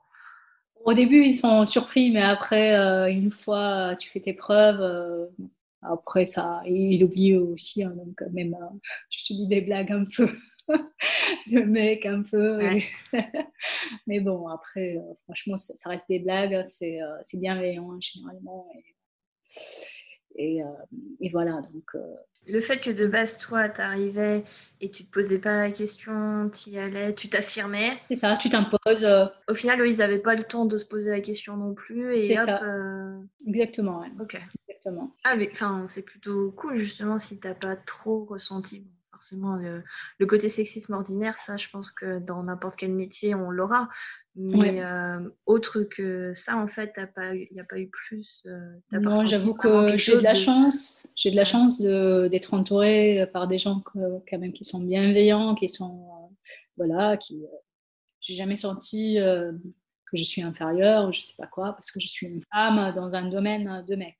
[0.84, 5.26] Au début, ils sont surpris, mais après, euh, une fois tu fais tes preuves, euh,
[5.82, 7.82] après ça, ils oublient aussi.
[7.84, 8.76] Hein, donc, même, euh,
[9.08, 10.28] tu subis des blagues un peu
[11.48, 12.58] de mec un peu.
[14.06, 18.66] Mais bon, après, euh, franchement, ça, reste des blagues, c'est euh, bienveillant hein, généralement.
[20.36, 20.66] Et, euh,
[21.20, 22.02] et, voilà, donc.
[22.46, 24.44] Le fait que de base, toi, tu arrivais
[24.82, 27.96] et tu te posais pas la question, tu y allais, tu t'affirmais.
[28.06, 29.08] C'est ça, tu t'imposes.
[29.48, 32.18] Au final, eux, ils n'avaient pas le temps de se poser la question non plus.
[32.18, 32.60] C'est ça.
[33.46, 34.08] Exactement, ouais.
[34.20, 34.38] Ok.
[34.68, 35.14] Exactement.
[35.24, 35.50] Ah, mais
[35.88, 38.84] c'est plutôt cool, justement, si tu n'as pas trop ressenti
[39.24, 43.88] forcément le, côté sexisme ordinaire, ça, je pense que dans n'importe quel métier, on l'aura.
[44.36, 48.42] Mais euh, autre que ça, en fait, il n'y a pas eu plus.
[48.46, 51.08] Euh, non, j'avoue que j'ai de la chance.
[51.16, 55.68] J'ai de la chance d'être entourée par des gens quand même qui sont bienveillants, qui
[55.68, 56.34] sont euh,
[56.76, 57.44] voilà, qui.
[58.20, 62.08] j'ai jamais senti que je suis inférieure, ou je sais pas quoi, parce que je
[62.08, 64.16] suis une femme dans un domaine de mec.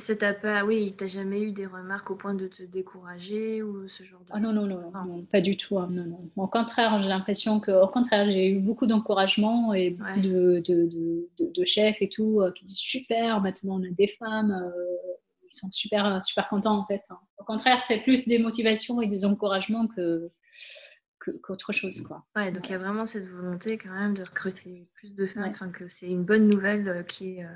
[0.00, 3.88] C'est t'a pas, oui, t'as jamais eu des remarques au point de te décourager ou
[3.88, 4.26] ce genre de.
[4.30, 5.78] Ah non, non, non, non, pas du tout.
[5.78, 6.30] Hein, non, non.
[6.36, 11.28] Au contraire, j'ai l'impression que, au contraire, j'ai eu beaucoup d'encouragement et beaucoup de, de,
[11.38, 14.70] de, chefs et tout euh, qui disent super, maintenant on a des femmes, euh,
[15.44, 17.02] ils sont super, super contents en fait.
[17.10, 17.18] Hein.
[17.38, 20.32] Au contraire, c'est plus des motivations et des encouragements que
[21.42, 22.02] qu'autre chose.
[22.02, 22.24] Quoi.
[22.36, 25.50] Ouais, donc il y a vraiment cette volonté quand même de recruter plus de femmes,
[25.50, 27.46] enfin que c'est une bonne nouvelle euh, qui est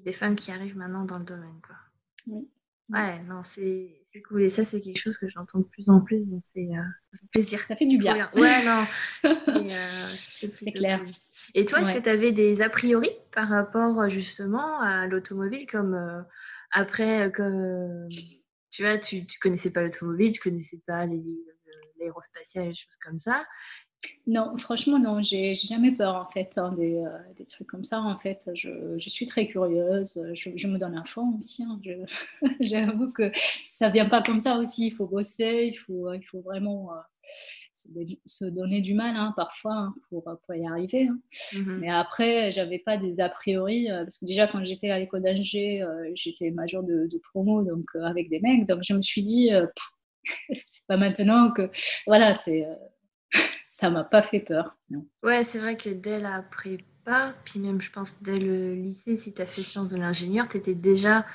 [0.00, 1.60] des femmes qui arrivent maintenant dans le domaine.
[1.66, 1.76] Quoi.
[2.26, 2.48] Oui.
[2.90, 3.88] Ouais, non, c'est
[4.28, 4.42] cool.
[4.42, 6.20] Et ça, c'est quelque chose que j'entends de plus en plus.
[6.26, 7.66] Donc, c'est euh, plaisir.
[7.66, 8.30] Ça fait du bien.
[8.34, 8.84] Ouais, non.
[10.10, 11.00] c'est euh, clair.
[11.54, 15.94] Et toi, est-ce que tu avais des a priori par rapport justement à l'automobile comme
[15.94, 16.22] euh,
[16.70, 18.06] après, que
[18.70, 21.06] tu vois, tu, tu connaissais pas l'automobile, tu connaissais pas
[21.98, 23.46] l'aérospatiale et des choses comme ça.
[24.26, 27.04] Non, franchement, non, j'ai jamais peur en fait hein, euh,
[27.36, 28.00] des, trucs comme ça.
[28.00, 31.62] En fait, je, suis très curieuse, je, me donne un fond aussi.
[31.62, 31.80] Hein,
[32.60, 33.30] J'avoue que
[33.68, 34.86] ça vient pas comme ça aussi.
[34.86, 36.92] Il faut bosser, il faut, il faut vraiment.
[36.92, 36.96] Euh,
[38.24, 41.08] se donner du mal hein, parfois hein, pour, pour, y arriver.
[41.08, 41.18] Hein.
[41.54, 45.22] Mmh Mais après, j'avais pas des a priori, parce que déjà quand j'étais à l'école
[45.22, 45.84] d'Angers,
[46.14, 49.50] j'étais major de, promo, donc avec des mecs, donc je me suis dit,
[50.66, 51.68] c'est pas maintenant que,
[52.06, 52.64] voilà, c'est,
[53.76, 54.76] ça m'a pas fait peur.
[54.88, 55.04] Non.
[55.24, 59.34] Ouais, c'est vrai que dès la prépa, puis même je pense dès le lycée, si
[59.34, 61.26] tu as fait sciences de l'ingénieur, tu étais déjà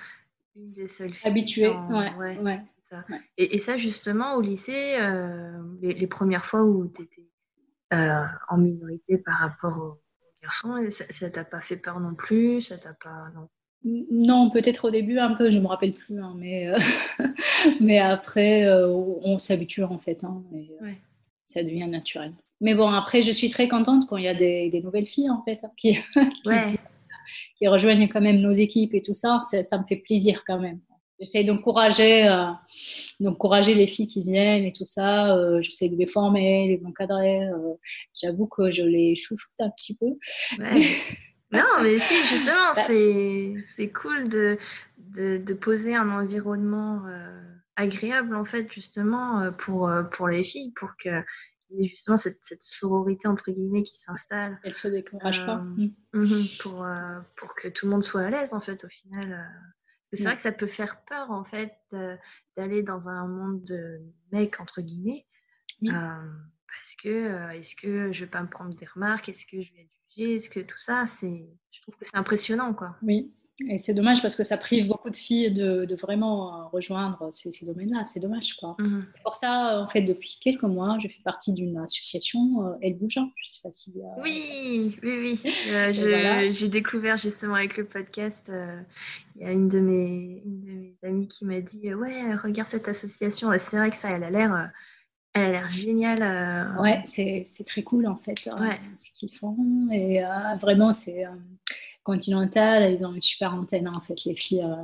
[0.56, 1.28] une des seules filles.
[1.30, 2.38] Habituée, ouais.
[2.38, 2.62] ouais.
[3.38, 7.28] Et, ça, justement, au lycée, euh, les, premières fois où tu étais
[7.94, 10.02] euh, en minorité par rapport aux,
[10.42, 13.28] garçons, ça t'a pas fait peur non plus Ça t'a pas.
[13.84, 14.50] Non?
[14.50, 16.78] peut-être au début un peu, je me rappelle plus, hein, mais, euh,
[17.82, 20.24] mais après, on s'habitue en fait.
[20.24, 20.42] Hein,
[21.50, 22.34] Ça devient naturel.
[22.62, 25.44] Mais bon, après, je suis très contente quand il y a des, nouvelles filles en
[25.44, 25.98] fait qui,
[27.58, 29.42] qui, rejoignent quand même nos équipes et tout ça.
[29.44, 30.80] Ça me fait plaisir quand même.
[31.20, 32.46] J'essaie d'encourager, euh,
[33.20, 35.36] d'encourager les filles qui viennent et tout ça.
[35.36, 37.44] Euh, j'essaie de les former, les encadrer.
[37.44, 37.74] Euh,
[38.14, 40.06] j'avoue que je les chouchoute un petit peu.
[41.52, 44.58] non, mais justement, bah c'est cool de,
[44.98, 47.02] de, poser un environnement
[47.80, 51.10] agréable, en fait, justement, pour, pour les filles, pour que
[51.80, 54.60] justement cette, cette, sororité entre guillemets qui s'installe.
[54.64, 55.58] Elle se décourage pas.
[55.58, 55.94] Mm.
[56.14, 56.88] Mhm, pour,
[57.36, 59.48] pour que tout le monde soit à l'aise en fait au final.
[60.14, 61.74] C'est vrai que ça peut faire peur, en fait,
[62.58, 64.02] d'aller dans un monde de
[64.32, 65.28] mecs, entre guillemets.
[65.84, 69.30] parce que, est-ce que je vais pas me prendre des remarques?
[69.30, 70.36] Est-ce que je vais être jugée?
[70.36, 72.98] Est-ce que tout ça, c'est, je trouve que c'est impressionnant, quoi.
[73.04, 73.34] Oui,
[73.68, 77.66] et c'est dommage parce que ça prive beaucoup de filles de, vraiment euh, rejoindre ces,
[77.66, 78.06] domaines-là.
[78.06, 78.76] C'est dommage, quoi.
[78.80, 82.74] Mmh c'est pour ça, en fait, depuis quelques mois, je fais partie d'une association, euh,
[82.82, 83.30] Elle Bougeant.
[83.36, 83.94] Je sais pas si.
[83.98, 86.54] Euh, oui, oui, oui.
[86.54, 88.52] j'ai découvert justement avec le podcast.
[89.36, 92.70] Il y a une de mes, une de mes amies qui m'a dit Ouais, regarde
[92.70, 93.50] cette association.
[93.60, 94.72] C'est vrai que ça, elle a l'air.
[95.34, 96.78] Elle a l'air géniale.
[96.80, 98.80] Ouais, c'est très cool en fait, ouais.
[98.98, 99.58] ce qu'ils font.
[99.92, 100.22] Et
[100.62, 101.26] vraiment, c'est
[102.04, 104.76] Continental, ils ont une super antenne, hein, en fait, les filles euh,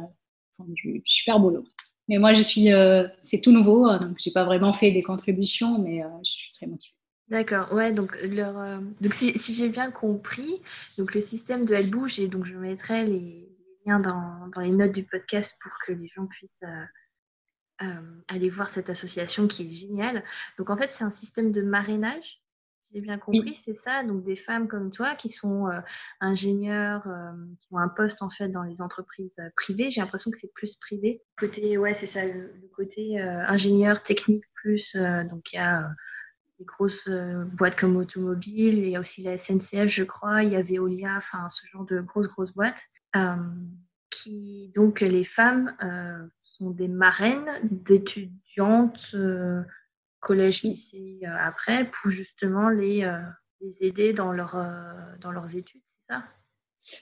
[0.57, 1.65] font du super boulot.
[2.07, 5.01] Mais moi, je suis, euh, c'est tout nouveau, euh, donc j'ai pas vraiment fait des
[5.01, 6.95] contributions, mais je suis très motivée.
[7.27, 10.61] D'accord, ouais, donc, leur, donc si, j'ai bien compris,
[10.99, 13.49] donc le système de Elle Bouge, et donc je mettrai les
[13.85, 16.63] liens dans, dans, les notes du podcast pour que les gens puissent
[18.27, 20.23] aller voir cette association qui est géniale.
[20.59, 22.44] Donc en fait, c'est un système de marrainage
[22.95, 24.03] j'ai bien compris, c'est ça.
[24.03, 25.81] Donc des femmes comme toi qui sont euh,
[26.21, 29.91] ingénieurs, euh, qui ont un poste en fait dans les entreprises euh, privées.
[29.91, 31.21] J'ai l'impression que c'est plus privé.
[31.37, 34.97] Côté, ouais, c'est ça, le, côté ingénieur technique plus.
[35.29, 35.89] donc il y a
[36.59, 37.09] des grosses
[37.53, 41.15] boîtes comme Automobile, il y a aussi la SNCF, je crois, il y a Veolia,
[41.15, 42.81] enfin ce genre de grosses grosses boîtes.
[44.09, 45.73] qui donc les femmes
[46.43, 49.15] sont des marraines d'étudiantes
[50.25, 53.19] collège, lycée euh, après, pour justement les, euh,
[53.61, 56.23] les aider dans, leur, euh, dans leurs études, c'est ça?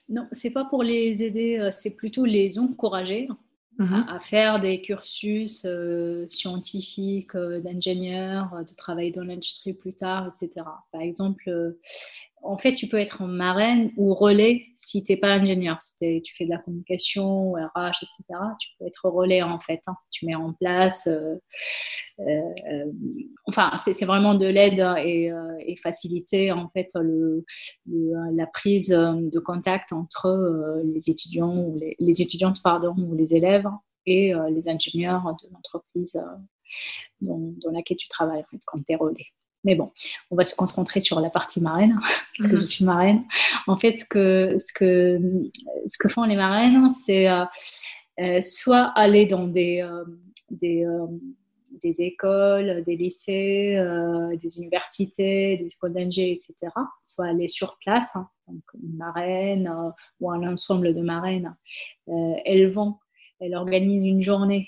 [0.10, 3.28] Non, c'est pas pour les aider, c'est plutôt les encourager
[3.80, 5.66] mmh à, faire des cursus
[6.28, 10.66] scientifiques, d'ingénieurs, de travailler dans l'industrie plus tard, etc.
[10.92, 11.76] Par exemple,
[12.44, 15.82] en fait, tu peux être en marraine ou relais si tu n'es pas ingénieur.
[15.82, 19.82] Si tu fais de la communication, RH, etc., tu peux être relais en fait.
[19.88, 19.96] Hein.
[20.12, 21.08] Tu mets en place.
[21.08, 21.36] Euh,
[22.20, 22.92] euh,
[23.48, 26.90] enfin, c'est vraiment de l'aide et, euh, et, faciliter en fait
[27.86, 33.68] la prise de contact entre les étudiants ou les, étudiantes pardon ou les élèves
[34.06, 36.22] et les ingénieurs de l'entreprise
[37.22, 39.28] dans, laquelle tu travailles en fait, quand tu es relais.
[39.64, 39.92] Mais bon,
[40.30, 41.98] on va se concentrer sur la partie marraine,
[42.38, 42.68] parce que je mhm.
[42.68, 43.24] suis marraine.
[43.68, 45.20] En fait, ce que, ce que,
[45.88, 47.46] ce que font les marraines, c'est euh,
[48.20, 50.04] euh, soit aller dans des, euh,
[50.50, 50.86] des,
[51.82, 53.78] des, écoles, des lycées,
[54.42, 56.72] des universités, des écoles d'ingé, etc.
[57.02, 59.72] Soit aller sur place, hein, donc une marraine
[60.20, 61.56] ou un ensemble de marraines.
[62.46, 62.98] elles vont,
[63.40, 64.68] elles organisent une journée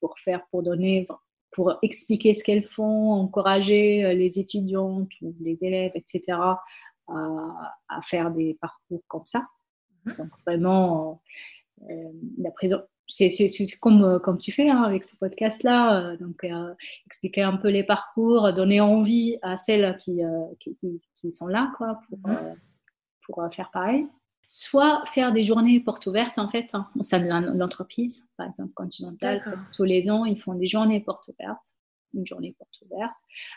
[0.00, 1.08] pour faire, pour donner
[1.52, 6.38] pour expliquer ce qu'elles font, encourager euh, les étudiantes ou les élèves, etc.,
[7.08, 9.48] à, faire des parcours comme ça.
[10.04, 10.14] Mhm.
[10.16, 11.20] Donc vraiment,
[11.90, 13.30] euh, la présence, c'est
[13.80, 16.46] comme, euh, comme tu fais hein, avec ce podcast-là, donc
[17.06, 20.20] expliquer un peu les parcours, donner envie à celles qui,
[20.60, 20.78] qui,
[21.16, 22.54] qui sont là quoi, pour, mhm.
[23.26, 24.06] pour faire pareil
[24.52, 28.72] soit faire des journées portes ouvertes en fait hein, au sein de l'entreprise, par exemple
[28.74, 31.66] Continental, parce que tous les ans ils font des journées portes ouvertes
[32.12, 33.14] une journée porte ouverte,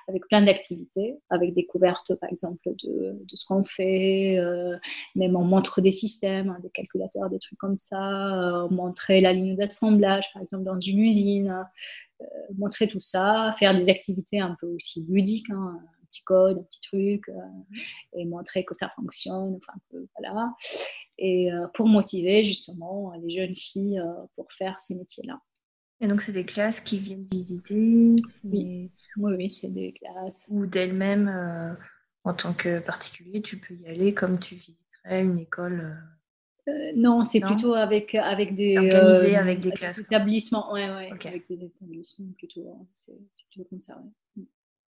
[0.08, 4.78] avec plein d'activités, avec découverte par exemple de, de ce qu'on fait, euh,
[5.16, 9.56] même on montre des systèmes, hein, des calculateurs, des trucs comme ça, montrer la ligne
[9.56, 11.66] d'assemblage par exemple dans une usine,
[12.56, 15.50] montrer tout ça, faire des activités un peu aussi ludiques.
[15.50, 15.80] Hein,
[16.14, 17.24] petit code, un petit truc,
[18.14, 19.74] et montrer que ça fonctionne, enfin,
[20.18, 20.54] voilà
[21.18, 25.40] et euh, pour motiver justement les jeunes filles euh, pour faire ces métiers-là.
[26.02, 30.46] Et donc, c'est des classes qui viennent visiter Oui, oui, c'est des classes.
[30.50, 31.74] Ou d'elles-mêmes, euh,
[32.24, 35.98] en tant que particulier, tu peux y aller comme tu visiterais une école
[36.96, 38.78] Non, c'est plutôt avec, avec des.
[38.78, 40.00] Organisé avec des classes.
[40.00, 41.12] établissements, ouais, ouais.
[41.26, 42.70] Avec des établissements plutôt.
[42.70, 43.14] Hein, c'est
[43.50, 44.44] plutôt comme ça, ouais.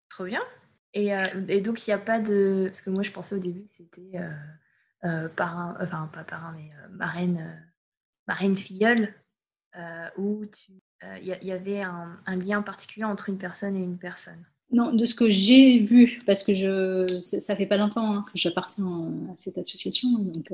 [0.09, 0.41] Trop bien.
[0.93, 1.11] Et,
[1.47, 2.65] et donc, il n'y a pas de.
[2.65, 4.19] Parce que moi, je pensais au début que c'était
[5.03, 7.65] euh, parrain, enfin pas parrain, mais euh, marraine, euh,
[8.27, 9.13] marraine filleule,
[10.17, 10.43] où
[11.19, 14.45] il y, avait un, lien particulier entre une personne et une personne.
[14.69, 18.33] Non, de ce que j'ai vu, parce que je, ça fait pas longtemps hein, que
[18.35, 20.51] j'appartiens à cette association, donc,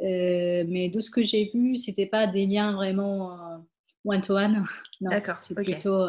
[0.00, 3.60] mais de ce que j'ai vu, c'était pas des liens vraiment
[4.04, 4.64] one to one.
[5.00, 5.38] D'accord.
[5.38, 6.06] C'est plutôt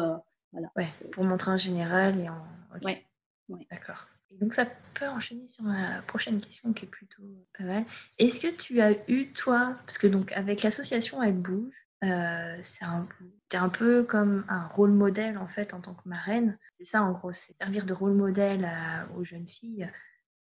[0.52, 0.70] voilà.
[0.76, 2.40] Ouais, pour montrer en général et en.
[2.82, 3.04] Ouais.
[3.48, 4.06] D'accord.
[4.40, 7.22] Donc ça peut enchaîner sur ma prochaine question qui est plutôt
[7.56, 7.84] pas mal.
[8.18, 11.72] Est-ce que tu as eu toi, parce que donc avec l'association Elle bouge,
[12.04, 13.08] euh, c'est un,
[13.54, 16.58] un peu comme un rôle modèle en fait en tant que marraine.
[16.78, 18.68] C'est ça en gros, c'est servir de rôle modèle
[19.16, 19.90] aux jeunes filles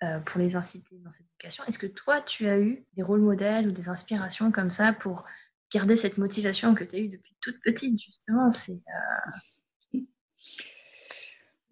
[0.03, 1.63] euh, pour les inciter dans cette éducation.
[1.65, 5.25] Est-ce que toi tu as eu des rôles modèles ou des inspirations comme ça pour
[5.71, 8.49] garder cette motivation que tu as eue depuis toute petite justement?
[8.49, 9.99] Euh,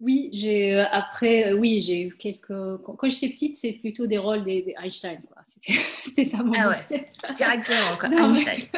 [0.04, 2.76] oui, j'ai euh, après, euh, oui, j'ai eu quelques.
[2.82, 5.38] Quand, j'étais petite, c'est plutôt des rôles des, Einstein, quoi.
[6.02, 6.52] C'était ça mon.
[6.54, 8.10] Ah ouais, directement, quoi.
[8.10, 8.68] Einstein.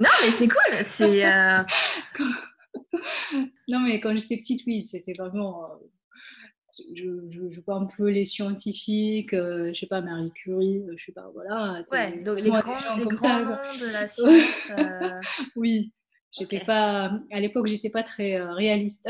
[0.00, 0.84] non, mais c'est cool.
[0.84, 1.26] C'est.
[1.26, 1.62] Euh,
[3.68, 5.68] non, mais quand j'étais petite, oui, c'était vraiment.
[6.96, 11.30] Je, je, vois un peu les scientifiques, je sais pas, Marie Curie, je sais pas,
[11.32, 11.80] voilà.
[11.92, 15.46] Ouais, donc les grands, les grands de la science.
[15.54, 15.92] oui,
[16.32, 17.12] j'étais pas.
[17.30, 19.08] À l'époque, j'étais pas très réaliste.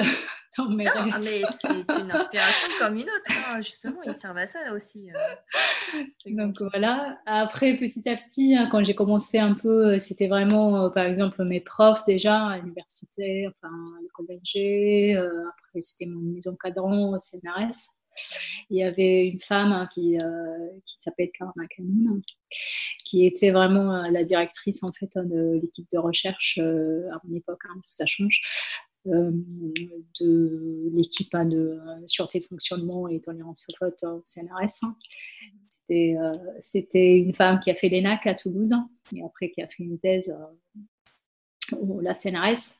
[0.58, 3.60] non, mais c'est une inspiration comme une autre, hein.
[3.60, 5.10] justement, ils servent à ça aussi.
[5.10, 6.04] Euh.
[6.26, 10.84] Donc voilà, après petit à petit, hein, quand j'ai commencé un peu, euh, c'était vraiment,
[10.84, 16.20] euh, par exemple, mes profs déjà à l'université, enfin à l'école d'Alger, après c'était mon
[16.20, 17.88] mise en cadran au CNRS.
[18.70, 20.16] Il y avait une femme hein, qui,
[20.86, 22.22] qui s'appelle Karma Kanoun,
[23.04, 28.06] qui était vraiment la directrice en fait de l'équipe de recherche à mon époque, ça
[28.06, 34.90] change, euh, de l'équipe de sûreté de fonctionnement et tolérance au vote au CNRS.
[35.90, 39.68] Euh, c'était une femme qui a fait l'ENAC à Toulouse hein, et après qui a
[39.68, 42.76] fait une thèse euh, au la CNRS.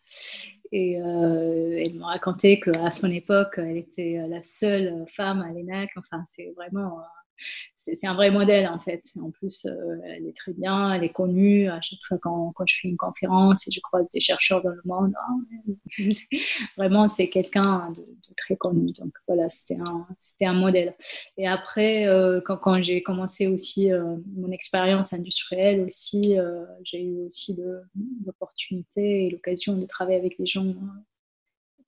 [0.73, 5.91] Et elle m'a raconté qu'à son époque, elle était la seule femme à l'ENAC.
[5.97, 6.99] Enfin, c'est vraiment
[7.77, 9.03] c'est un vrai modèle en fait.
[9.21, 11.69] En plus, euh, elle est très bien, elle est connue.
[11.69, 14.71] À chaque fois quand, quand je fais une conférence et je croise des chercheurs dans
[14.71, 15.75] le monde, hein,
[16.77, 18.05] vraiment c'est quelqu'un de,
[18.37, 18.93] très connu.
[18.93, 20.07] Donc voilà, c'était un,
[20.43, 20.95] un modèle.
[21.37, 26.37] Et après, euh, quand, quand j'ai commencé aussi euh, mon expérience industrielle aussi,
[26.85, 27.59] j'ai eu aussi
[28.25, 30.75] l'opportunité et l'occasion de travailler avec des gens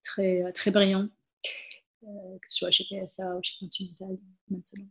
[0.03, 1.09] très, très brillants,
[2.03, 4.19] que ce soit chez PSA ou chez Continental
[4.49, 4.87] maintenant.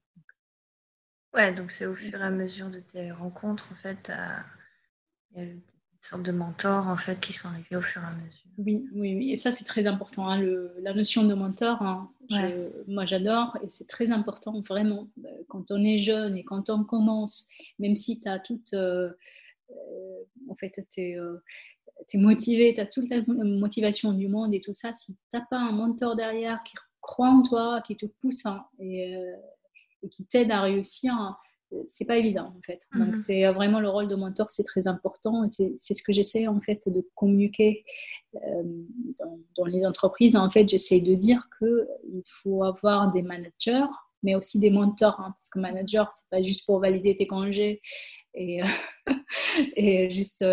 [1.35, 4.11] Ouais, donc c'est au fur et à mesure de tes rencontres, en fait,
[5.31, 5.61] il y a une
[5.99, 8.45] sorte de mentors, en fait, qui sont arrivés au fur et à mesure.
[8.57, 9.31] Oui, oui, oui.
[9.31, 10.29] et ça, c'est très important.
[10.29, 10.41] Hein,
[10.81, 12.09] la notion de mentor, hein,
[12.87, 16.83] moi, j'adore, et c'est très important, vraiment, euh, quand on est jeune et quand on
[16.83, 17.47] commence,
[17.79, 18.73] même si tu as toute...
[18.73, 19.11] Euh,
[19.71, 24.73] euh, en fait, tu es, motivé, tu as toute la motivation du monde et tout
[24.73, 28.45] ça, si tu n'as pas un mentor derrière qui croit en toi, qui te pousse,
[28.45, 29.17] hein, et
[30.11, 31.37] qui t'aide à réussir, hein,
[31.87, 32.81] c'est pas évident en fait.
[32.95, 33.21] Donc mhm.
[33.21, 36.47] c'est euh, vraiment le rôle de mentor, c'est très important et c'est ce que j'essaie
[36.47, 37.83] en fait de communiquer
[38.35, 38.63] euh,
[39.57, 40.35] dans, les entreprises.
[40.35, 43.85] En fait, j'essaie de dire que il faut avoir des managers,
[44.23, 47.81] mais aussi des mentors, hein, parce que manager c'est pas juste pour valider tes congés
[48.33, 48.65] et, euh,
[49.75, 50.45] et juste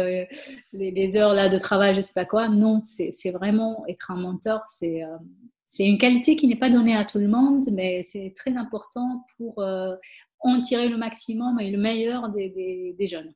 [0.73, 2.49] les, heures là de travail, je sais pas quoi.
[2.49, 5.03] Non, c'est vraiment être un mentor, c'est
[5.73, 9.25] c'est une qualité qui n'est pas donnée à tout le monde, mais c'est très important
[9.39, 9.97] pour euh,
[10.41, 13.33] en tirer le maximum et le meilleur des, jeunes.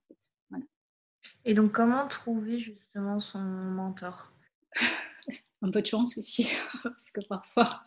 [1.46, 4.34] Et donc, comment trouver justement son mentor?
[5.62, 6.50] Un peu de chance aussi,
[6.82, 7.80] parce que parfois,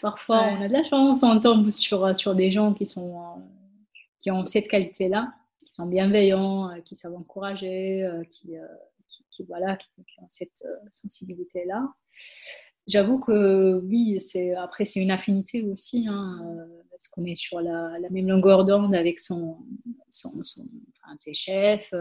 [0.00, 3.40] parfois on a de la chance, on tombe sur, sur des gens qui, sont, euh,
[4.18, 5.32] qui ont cette qualité-là,
[5.64, 8.56] qui sont bienveillants, euh, qui savent encourager, qui,
[9.30, 11.86] qui, voilà, qui, ont cette sensibilité-là.
[12.86, 16.40] J'avoue que oui, c'est après c'est une affinité aussi, hein,
[16.90, 19.58] parce qu'on est sur la, même longueur d'onde avec son,
[20.10, 20.30] son,
[21.14, 21.94] ses chefs,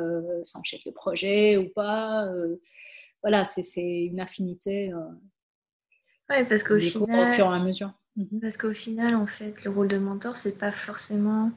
[0.44, 2.28] son chef de projet ou pas.
[3.22, 4.92] voilà, c'est une affinité.
[6.30, 7.94] oui, parce qu'au final, au fur et à mesure.
[8.16, 8.42] Mhm.
[8.42, 11.52] Parce qu'au final, en fait, le rôle de mentor, c'est pas forcément.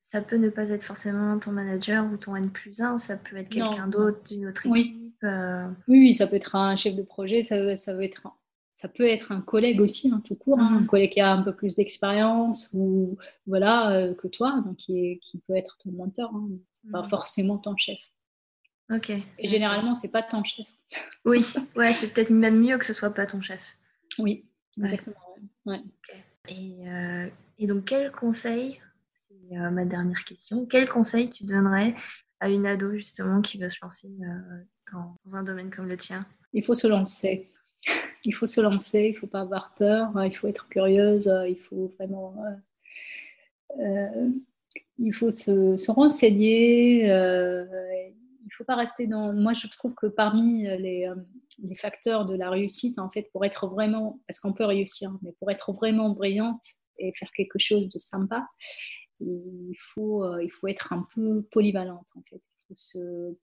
[0.00, 3.36] Ça peut ne pas être forcément ton manager ou ton N plus 1, ça peut
[3.36, 5.01] être quelqu'un d'autre d'une autre équipe.
[5.24, 5.68] Euh.
[5.88, 6.14] Oui.
[6.14, 8.26] ça peut être un chef de projet, ça, ça, veut être,
[8.76, 11.42] ça peut être un collègue aussi, hein, tout court, hein, un collègue qui a un
[11.42, 13.16] peu plus d'expérience ou
[13.46, 16.48] voilà euh, que toi, donc qui, qui, peut être ton mentor, hein,
[16.90, 17.98] pas forcément ton chef.
[18.90, 19.10] Ok.
[19.10, 20.66] Et généralement, c'est pas ton chef.
[21.24, 21.44] Oui,
[21.76, 23.60] ouais, c'est peut-être même mieux que ce soit pas ton chef.
[24.18, 24.44] Oui,
[24.76, 25.16] exactement.
[26.50, 28.80] Euh, et, donc, quel conseil,
[29.14, 31.94] c'est ma dernière question, quel conseil tu donnerais
[32.42, 34.62] à une ado justement qui veut se lancer euh,
[34.92, 37.46] dans, un domaine comme le tien Il faut se lancer.
[38.24, 41.58] Il faut se lancer, il ne faut pas avoir peur, il faut être curieuse, il
[41.58, 42.36] faut vraiment...
[44.98, 47.08] il faut se, se renseigner,
[48.42, 49.32] il ne faut pas rester dans.
[49.32, 51.14] Moi, je trouve que parmi euh, les, euh,
[51.62, 54.20] les, facteurs de la réussite, en fait, pour être vraiment.
[54.26, 56.62] Parce qu'on peut réussir, mais pour être vraiment brillante
[56.98, 58.46] et faire quelque chose de sympa,
[59.20, 62.40] il faut, euh, il faut être un peu polyvalente, en fait.
[62.40, 63.36] Il faut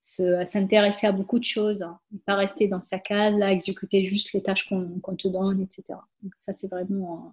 [0.00, 1.98] se, s'intéresser à beaucoup de choses, hein.
[2.26, 5.98] pas rester dans sa case, là, exécuter juste les tâches qu'on, te donne, etc.
[6.36, 7.32] Ça, c'est vraiment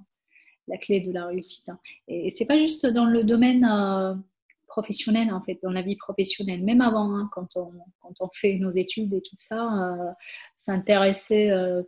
[0.67, 1.69] la clé de la réussite.
[1.69, 1.79] Hein.
[2.07, 3.65] Et, c'est pas juste dans le domaine
[4.73, 7.71] professionnelle, en fait, dans la vie professionnelle, même avant, hein, quand, on,
[8.01, 10.11] quand on fait nos études et tout ça, euh,
[10.55, 11.83] s'intéresser euh,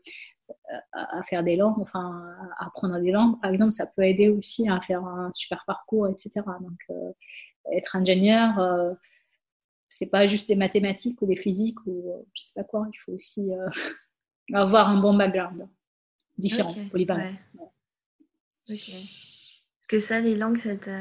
[0.93, 4.69] à, faire des langues, enfin, à apprendre des langues, par exemple, ça peut aider aussi
[4.69, 6.31] à faire un super parcours, etc.
[6.61, 7.11] Donc, euh,
[7.73, 8.95] être ingénieur,
[9.89, 13.13] c'est pas juste des mathématiques ou des physiques ou je sais pas quoi, il faut
[13.13, 13.49] aussi
[14.53, 15.67] avoir un bon background
[16.37, 17.33] différent, okay, polyvalent.
[18.69, 18.91] Ok.
[19.87, 20.91] Que ça, les langues, ça t'a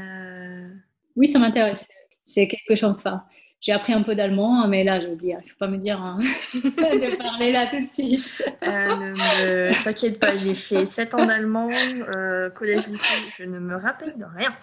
[1.16, 1.88] oui, ça m'intéresse.
[2.22, 2.94] C'est quelque chose.
[2.96, 3.24] Enfin,
[3.64, 5.36] j'ai appris un peu d'allemand, hein, mais là, j'ai oublié.
[5.40, 6.18] Il ne faut pas me dire hein,
[6.54, 8.42] de parler là tout de suite.
[8.62, 11.70] Euh, ne t'inquiète pas, j'ai fait 7 ans d'allemand,
[12.14, 14.54] euh, collège-lycée, je ne me rappelle de rien.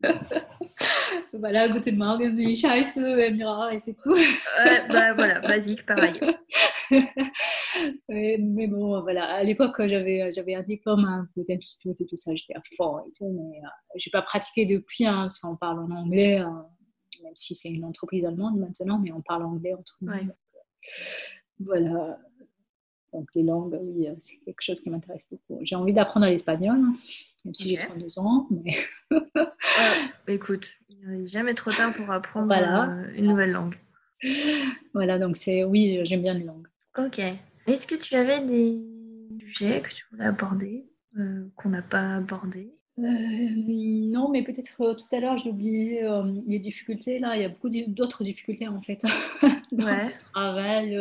[1.32, 4.12] voilà, Guten Morgen, wie Scheiße, Emira, et c'est tout.
[4.12, 6.18] ouais, bah voilà, basique, pareil.
[8.08, 12.32] mais, bon, voilà, à l'époque, j'avais, j'avais un diplôme à un institut et tout ça,
[12.34, 15.56] j'étais à fond et tout, mais euh, je n'ai pas pratiqué depuis, hein, parce qu'on
[15.56, 16.42] parle en anglais,
[17.22, 20.12] même si c'est une entreprise allemande maintenant, mais on parle anglais entre nous.
[20.12, 20.22] Euh,
[21.60, 22.18] voilà.
[23.12, 25.58] Donc les langues, oui, c'est quelque chose qui m'intéresse beaucoup.
[25.62, 26.94] J'ai envie d'apprendre l'espagnol, hein,
[27.44, 28.46] même si j'ai 32 ans.
[28.50, 28.76] Mais...
[30.28, 32.54] écoute, il n'est jamais trop tard pour apprendre
[33.14, 33.76] une nouvelle langue.
[34.94, 36.68] Voilà, donc c'est oui, j'aime bien les langues.
[36.98, 37.20] Ok.
[37.66, 38.80] Est-ce que tu avais des
[39.40, 40.86] sujets que tu voulais aborder,
[41.18, 42.72] euh, qu'on n'a pas abordé?
[42.72, 46.02] euh, non, mais peut-être euh, tout à l'heure, j'ai oublié
[46.46, 47.18] les difficultés.
[47.18, 49.02] Là, il y a beaucoup d'autres difficultés en fait.
[49.72, 50.14] ouais.
[50.32, 50.98] travail.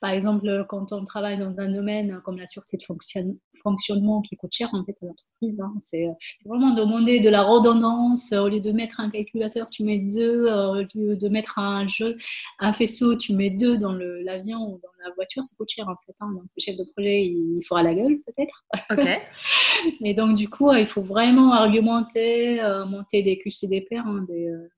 [0.00, 4.36] par exemple, quand on travaille dans un domaine comme la sûreté de fonctionnement, fonctionnement qui
[4.36, 5.60] coûte cher en fait à l'entreprise.
[5.60, 5.74] Hein.
[5.80, 6.06] C'est
[6.44, 8.32] vraiment demander de la redondance.
[8.32, 10.46] Au lieu de mettre un calculateur, tu mets deux.
[10.46, 12.16] Au lieu de mettre un jeu,
[12.58, 15.42] un faisceau, tu mets deux dans l'avion ou dans la voiture.
[15.42, 16.14] Ça coûte cher en fait.
[16.20, 16.32] Hein.
[16.32, 18.64] Donc le chef de projet, il fera la gueule peut-être.
[18.90, 19.06] Ok.
[20.00, 24.68] Mais donc du coup, il faut vraiment argumenter, euh, monter des QCDP, hein, des, euh,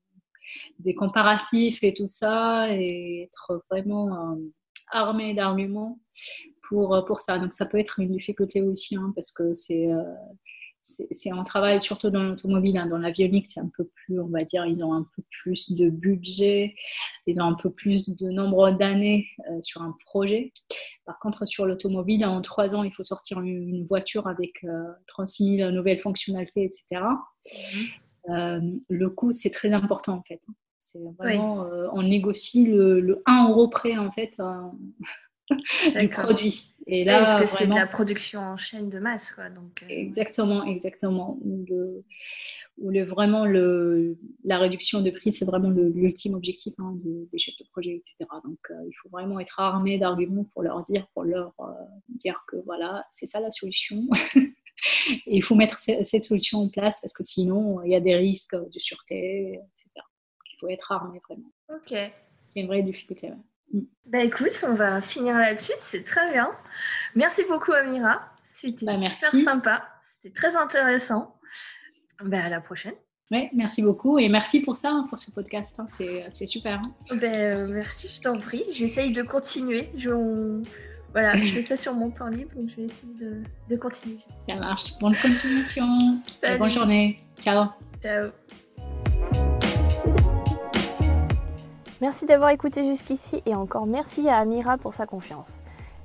[0.79, 4.35] des comparatifs et tout ça, et être vraiment euh,
[4.89, 5.99] armé d'arguments
[6.67, 7.39] pour, euh, pour ça.
[7.39, 10.03] Donc ça peut être une difficulté aussi, hein, parce que c'est euh,
[10.89, 14.39] c'est un travail, surtout dans l'automobile, hein, dans l'avionique, c'est un peu plus, on va
[14.39, 16.75] dire, ils ont un peu plus de budget,
[17.25, 20.53] ils ont un peu plus de nombre d'années euh, sur un projet.
[21.03, 24.65] Par contre, sur l'automobile, en trois ans, il faut sortir une, voiture avec
[25.07, 27.03] 36 000 nouvelles fonctionnalités, etc.
[28.29, 28.81] Mm-hmm.
[28.87, 30.39] le coût, c'est très important en fait.
[30.91, 34.37] C'est vraiment, on négocie le, le, 1 euro près en fait
[35.99, 36.75] du produit.
[36.87, 39.49] Et là, parce que c'est de la production en chaîne de masse, quoi.
[39.49, 41.37] Donc, euh, Exactement, exactement.
[41.41, 42.03] Où, le,
[42.77, 47.57] où le, vraiment le, la réduction de prix, c'est vraiment l'ultime objectif hein, des chefs
[47.57, 48.29] de projet, etc.
[48.43, 51.71] Donc, euh, il faut vraiment être armé d'arguments pour leur dire, pour leur euh,
[52.09, 54.07] dire que voilà, c'est ça la solution.
[55.25, 58.15] Et il faut mettre cette solution en place parce que sinon, il y a des
[58.15, 60.06] risques de sûreté, etc.
[60.57, 61.51] Il faut être armé vraiment.
[61.69, 61.93] Ok.
[62.41, 63.31] C'est une vraie difficulté.
[64.05, 66.49] Bah écoute, on va finir là-dessus, c'est très bien.
[67.15, 68.21] Merci beaucoup Amira,
[68.53, 71.35] c'était bah, super sympa, c'était très intéressant.
[72.23, 72.93] Bah, à la prochaine.
[73.29, 75.85] Oui, merci beaucoup et merci pour ça, hein, pour ce podcast, hein.
[75.89, 76.81] c'est super.
[76.81, 77.17] Hein.
[77.17, 79.89] Ben, merci, je t'en prie, j'essaye de continuer.
[79.97, 80.61] Je,
[81.11, 84.19] voilà, je fais ça sur mon temps libre, donc je vais essayer de, continuer.
[84.47, 84.97] Ça marche.
[85.01, 86.21] Bonne continuation.
[86.41, 87.19] bonne journée.
[87.39, 87.65] Ciao.
[88.01, 88.29] Ciao.
[92.01, 95.59] Merci d'avoir écouté jusqu'ici et encore merci à Amira pour sa confiance.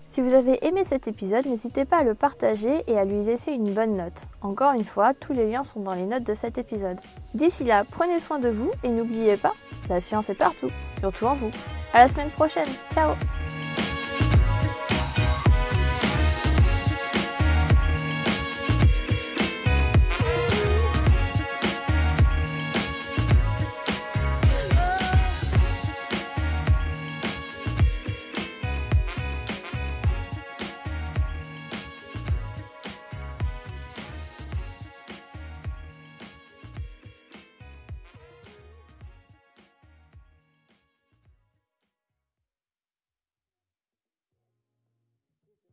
[0.09, 3.53] Si vous avez aimé cet épisode, n'hésitez pas à le partager et à lui laisser
[3.53, 4.27] une bonne note.
[4.43, 6.99] Encore une fois, tous les liens sont dans les notes de cet épisode.
[7.33, 9.55] D'ici là, prenez soin de vous et n'oubliez pas,
[9.89, 10.69] la science est partout,
[10.99, 11.51] surtout en vous.
[11.95, 12.69] À la semaine prochaine.
[12.93, 13.15] Ciao